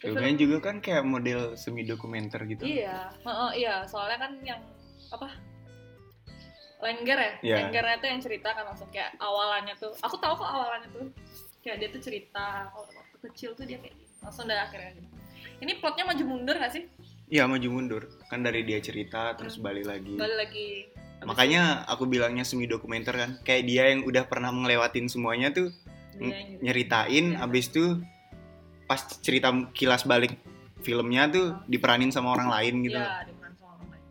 Ya, 0.02 0.12
filmnya 0.12 0.36
juga 0.36 0.58
kan 0.60 0.82
kayak 0.82 1.06
model 1.06 1.56
semi 1.56 1.86
dokumenter 1.86 2.42
gitu 2.50 2.66
Iya, 2.66 3.14
Heeh, 3.22 3.50
iya. 3.62 3.86
Soalnya 3.88 4.18
kan 4.20 4.32
yang 4.44 4.60
apa? 5.14 5.30
Lengger 6.82 7.18
ya? 7.22 7.32
Iya. 7.46 7.56
Lenggernya 7.62 7.98
tuh 8.02 8.10
yang 8.10 8.20
cerita 8.20 8.50
kan 8.52 8.66
langsung 8.66 8.90
kayak 8.90 9.14
awalannya 9.22 9.78
tuh. 9.78 9.94
Aku 10.02 10.18
tahu 10.18 10.34
kok 10.42 10.50
awalannya 10.50 10.90
tuh. 10.90 11.08
Kayak 11.62 11.78
dia 11.78 11.90
tuh 11.90 12.02
cerita 12.02 12.46
kalau 12.68 12.86
waktu 12.90 13.18
kecil 13.24 13.54
tuh 13.54 13.66
dia 13.66 13.78
kayak 13.78 13.94
gini. 13.94 14.10
Langsung 14.20 14.46
dari 14.46 14.60
akhirnya 14.60 14.92
gitu. 14.94 15.08
Ini 15.60 15.72
plotnya 15.78 16.04
maju 16.06 16.24
mundur 16.28 16.56
gak 16.56 16.72
sih? 16.72 16.84
Iya 17.28 17.46
maju 17.46 17.68
mundur 17.70 18.02
kan 18.28 18.42
dari 18.42 18.62
dia 18.62 18.78
cerita 18.78 19.32
terus 19.34 19.56
Hmm. 19.56 19.64
balik 19.64 19.86
lagi 19.86 20.14
Balik 20.14 20.38
lagi. 20.38 20.70
Habis 20.92 21.28
makanya 21.28 21.62
aku 21.86 22.04
bilangnya 22.04 22.42
semi 22.42 22.66
dokumenter 22.66 23.14
kan 23.14 23.32
kayak 23.42 23.64
dia 23.64 23.88
yang 23.88 24.04
udah 24.04 24.26
pernah 24.26 24.50
ngelewatin 24.50 25.06
semuanya 25.06 25.48
tuh 25.50 25.70
itu 26.12 26.20
dia 26.20 26.28
gitu. 26.28 26.60
nyeritain 26.62 27.26
Iya. 27.32 27.42
abis 27.42 27.66
itu 27.68 28.04
pas 28.84 29.00
cerita 29.22 29.48
kilas 29.72 30.04
balik 30.04 30.36
filmnya 30.82 31.30
tuh 31.30 31.56
diperanin 31.66 32.10
sama 32.10 32.34
orang 32.34 32.52
lain 32.52 32.76
gitu 32.84 32.98
Iya, 32.98 33.32
peran 33.32 33.54
sama 33.54 33.70
orang 33.72 33.88
lain. 33.88 34.04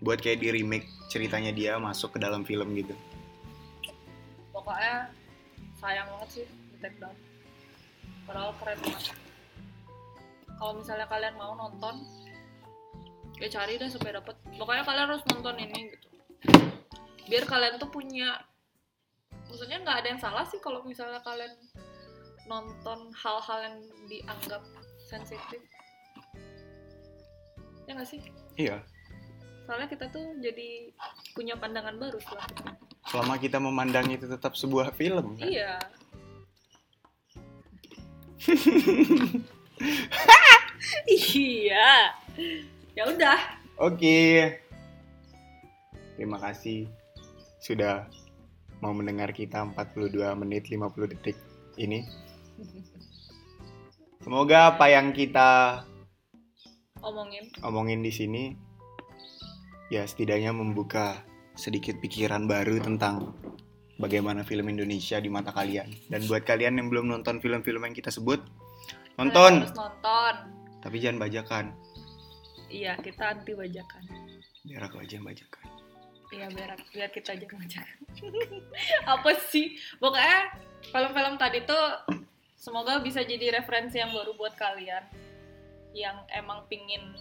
buat 0.00 0.18
kayak 0.18 0.38
di 0.38 0.48
remake 0.50 0.88
ceritanya 1.06 1.52
dia 1.52 1.76
masuk 1.78 2.10
ke 2.10 2.18
dalam 2.18 2.42
film 2.42 2.72
gitu 2.74 2.96
Pokoknya 4.50 5.12
sayang 5.84 6.08
banget 6.08 6.28
sih 6.32 6.46
di 6.48 6.76
take 6.80 6.96
down. 6.96 7.12
Padahal 8.24 8.56
keren 8.56 8.80
banget. 8.80 9.12
Kalau 10.56 10.72
misalnya 10.80 11.06
kalian 11.12 11.34
mau 11.36 11.52
nonton, 11.52 12.00
ya 13.36 13.48
cari 13.52 13.76
deh 13.76 13.92
supaya 13.92 14.16
dapet. 14.16 14.32
Pokoknya 14.56 14.80
kalian 14.88 15.06
harus 15.12 15.24
nonton 15.28 15.60
ini 15.60 15.92
gitu. 15.92 16.08
Biar 17.28 17.44
kalian 17.44 17.76
tuh 17.76 17.92
punya, 17.92 18.40
maksudnya 19.44 19.84
nggak 19.84 19.96
ada 20.00 20.08
yang 20.16 20.20
salah 20.24 20.44
sih 20.48 20.56
kalau 20.64 20.80
misalnya 20.88 21.20
kalian 21.20 21.52
nonton 22.48 23.12
hal-hal 23.12 23.58
yang 23.60 23.76
dianggap 24.08 24.64
sensitif. 25.04 25.60
Ya 27.84 27.92
nggak 27.92 28.08
sih? 28.08 28.24
iya 28.56 28.80
Soalnya 29.68 29.88
kita 29.88 30.08
tuh 30.08 30.24
jadi 30.40 30.92
punya 31.36 31.56
pandangan 31.56 31.96
baru 32.00 32.16
setelah 32.20 32.48
itu. 32.48 32.64
Selama 33.14 33.38
kita 33.38 33.62
memandang 33.62 34.10
itu 34.10 34.26
tetap 34.26 34.58
sebuah 34.58 34.90
film 34.98 35.38
kan? 35.38 35.46
Iya. 35.46 35.78
iya. 41.30 42.10
Ya 42.98 43.06
udah. 43.06 43.38
Oke. 43.78 44.50
Terima 46.18 46.42
kasih 46.42 46.90
sudah 47.62 48.10
mau 48.82 48.90
mendengar 48.90 49.30
kita 49.30 49.62
42 49.62 50.10
menit 50.34 50.66
50 50.66 51.14
detik 51.14 51.38
ini. 51.78 52.02
Semoga 54.26 54.74
apa 54.74 54.90
yang 54.90 55.14
kita 55.14 55.86
Omongin. 56.98 57.46
omongin 57.62 58.02
di 58.02 58.10
sini 58.10 58.58
ya 59.86 60.02
setidaknya 60.02 60.50
membuka 60.50 61.22
sedikit 61.54 61.98
pikiran 62.02 62.46
baru 62.50 62.82
tentang 62.82 63.34
bagaimana 63.98 64.42
film 64.42 64.66
Indonesia 64.70 65.18
di 65.22 65.30
mata 65.30 65.54
kalian. 65.54 65.90
Dan 66.10 66.26
buat 66.26 66.42
kalian 66.42 66.78
yang 66.78 66.90
belum 66.90 67.06
nonton 67.10 67.38
film-film 67.38 67.86
yang 67.86 67.94
kita 67.94 68.10
sebut, 68.10 68.42
nonton, 69.18 69.62
Harus 69.62 69.74
nonton. 69.74 70.34
tapi 70.82 70.96
jangan 70.98 71.22
bajakan. 71.22 71.64
Iya, 72.68 72.98
kita 72.98 73.38
anti 73.38 73.54
bajakan. 73.54 74.02
Biar 74.66 74.82
aku 74.90 74.98
aja 74.98 75.14
yang 75.14 75.26
bajakan. 75.26 75.66
Iya, 76.34 76.46
biar 76.50 76.70
biar 76.90 77.10
kita 77.14 77.38
aja 77.38 77.46
yang 77.46 77.60
bajakan. 77.62 77.98
Apa 79.14 79.30
sih? 79.46 79.78
Pokoknya 80.02 80.58
film-film 80.90 81.34
tadi 81.38 81.62
tuh 81.62 81.84
semoga 82.58 82.98
bisa 82.98 83.22
jadi 83.22 83.62
referensi 83.62 84.02
yang 84.02 84.10
baru 84.10 84.34
buat 84.34 84.58
kalian 84.58 85.04
yang 85.94 86.26
emang 86.34 86.66
pingin 86.66 87.14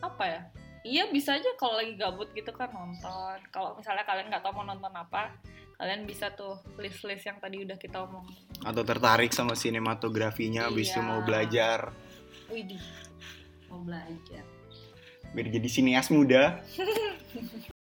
apa 0.00 0.24
ya? 0.24 0.40
Iya 0.88 1.12
bisa 1.12 1.36
aja 1.36 1.52
kalau 1.54 1.76
lagi 1.76 1.92
gabut 1.94 2.32
gitu 2.32 2.48
kan 2.50 2.72
nonton. 2.72 3.36
Kalau 3.52 3.76
misalnya 3.76 4.02
kalian 4.02 4.32
nggak 4.32 4.40
tahu 4.40 4.56
mau 4.56 4.64
nonton 4.64 4.88
apa, 4.88 5.36
kalian 5.76 6.02
bisa 6.02 6.32
tuh 6.32 6.56
list-list 6.76 7.22
yang 7.22 7.36
tadi 7.36 7.60
udah 7.60 7.76
kita 7.76 8.00
omong. 8.00 8.24
Atau 8.64 8.82
tertarik 8.82 9.28
sama 9.30 9.52
sinematografinya, 9.52 10.64
habis 10.66 10.88
itu 10.88 10.96
Iya. 10.96 11.04
mau 11.04 11.20
belajar 11.20 11.92
Widih, 12.48 12.80
mau 13.68 13.84
belajar. 13.84 14.40
biar 15.28 15.46
jadi 15.52 15.68
sineas 15.68 16.08
muda. 16.08 16.64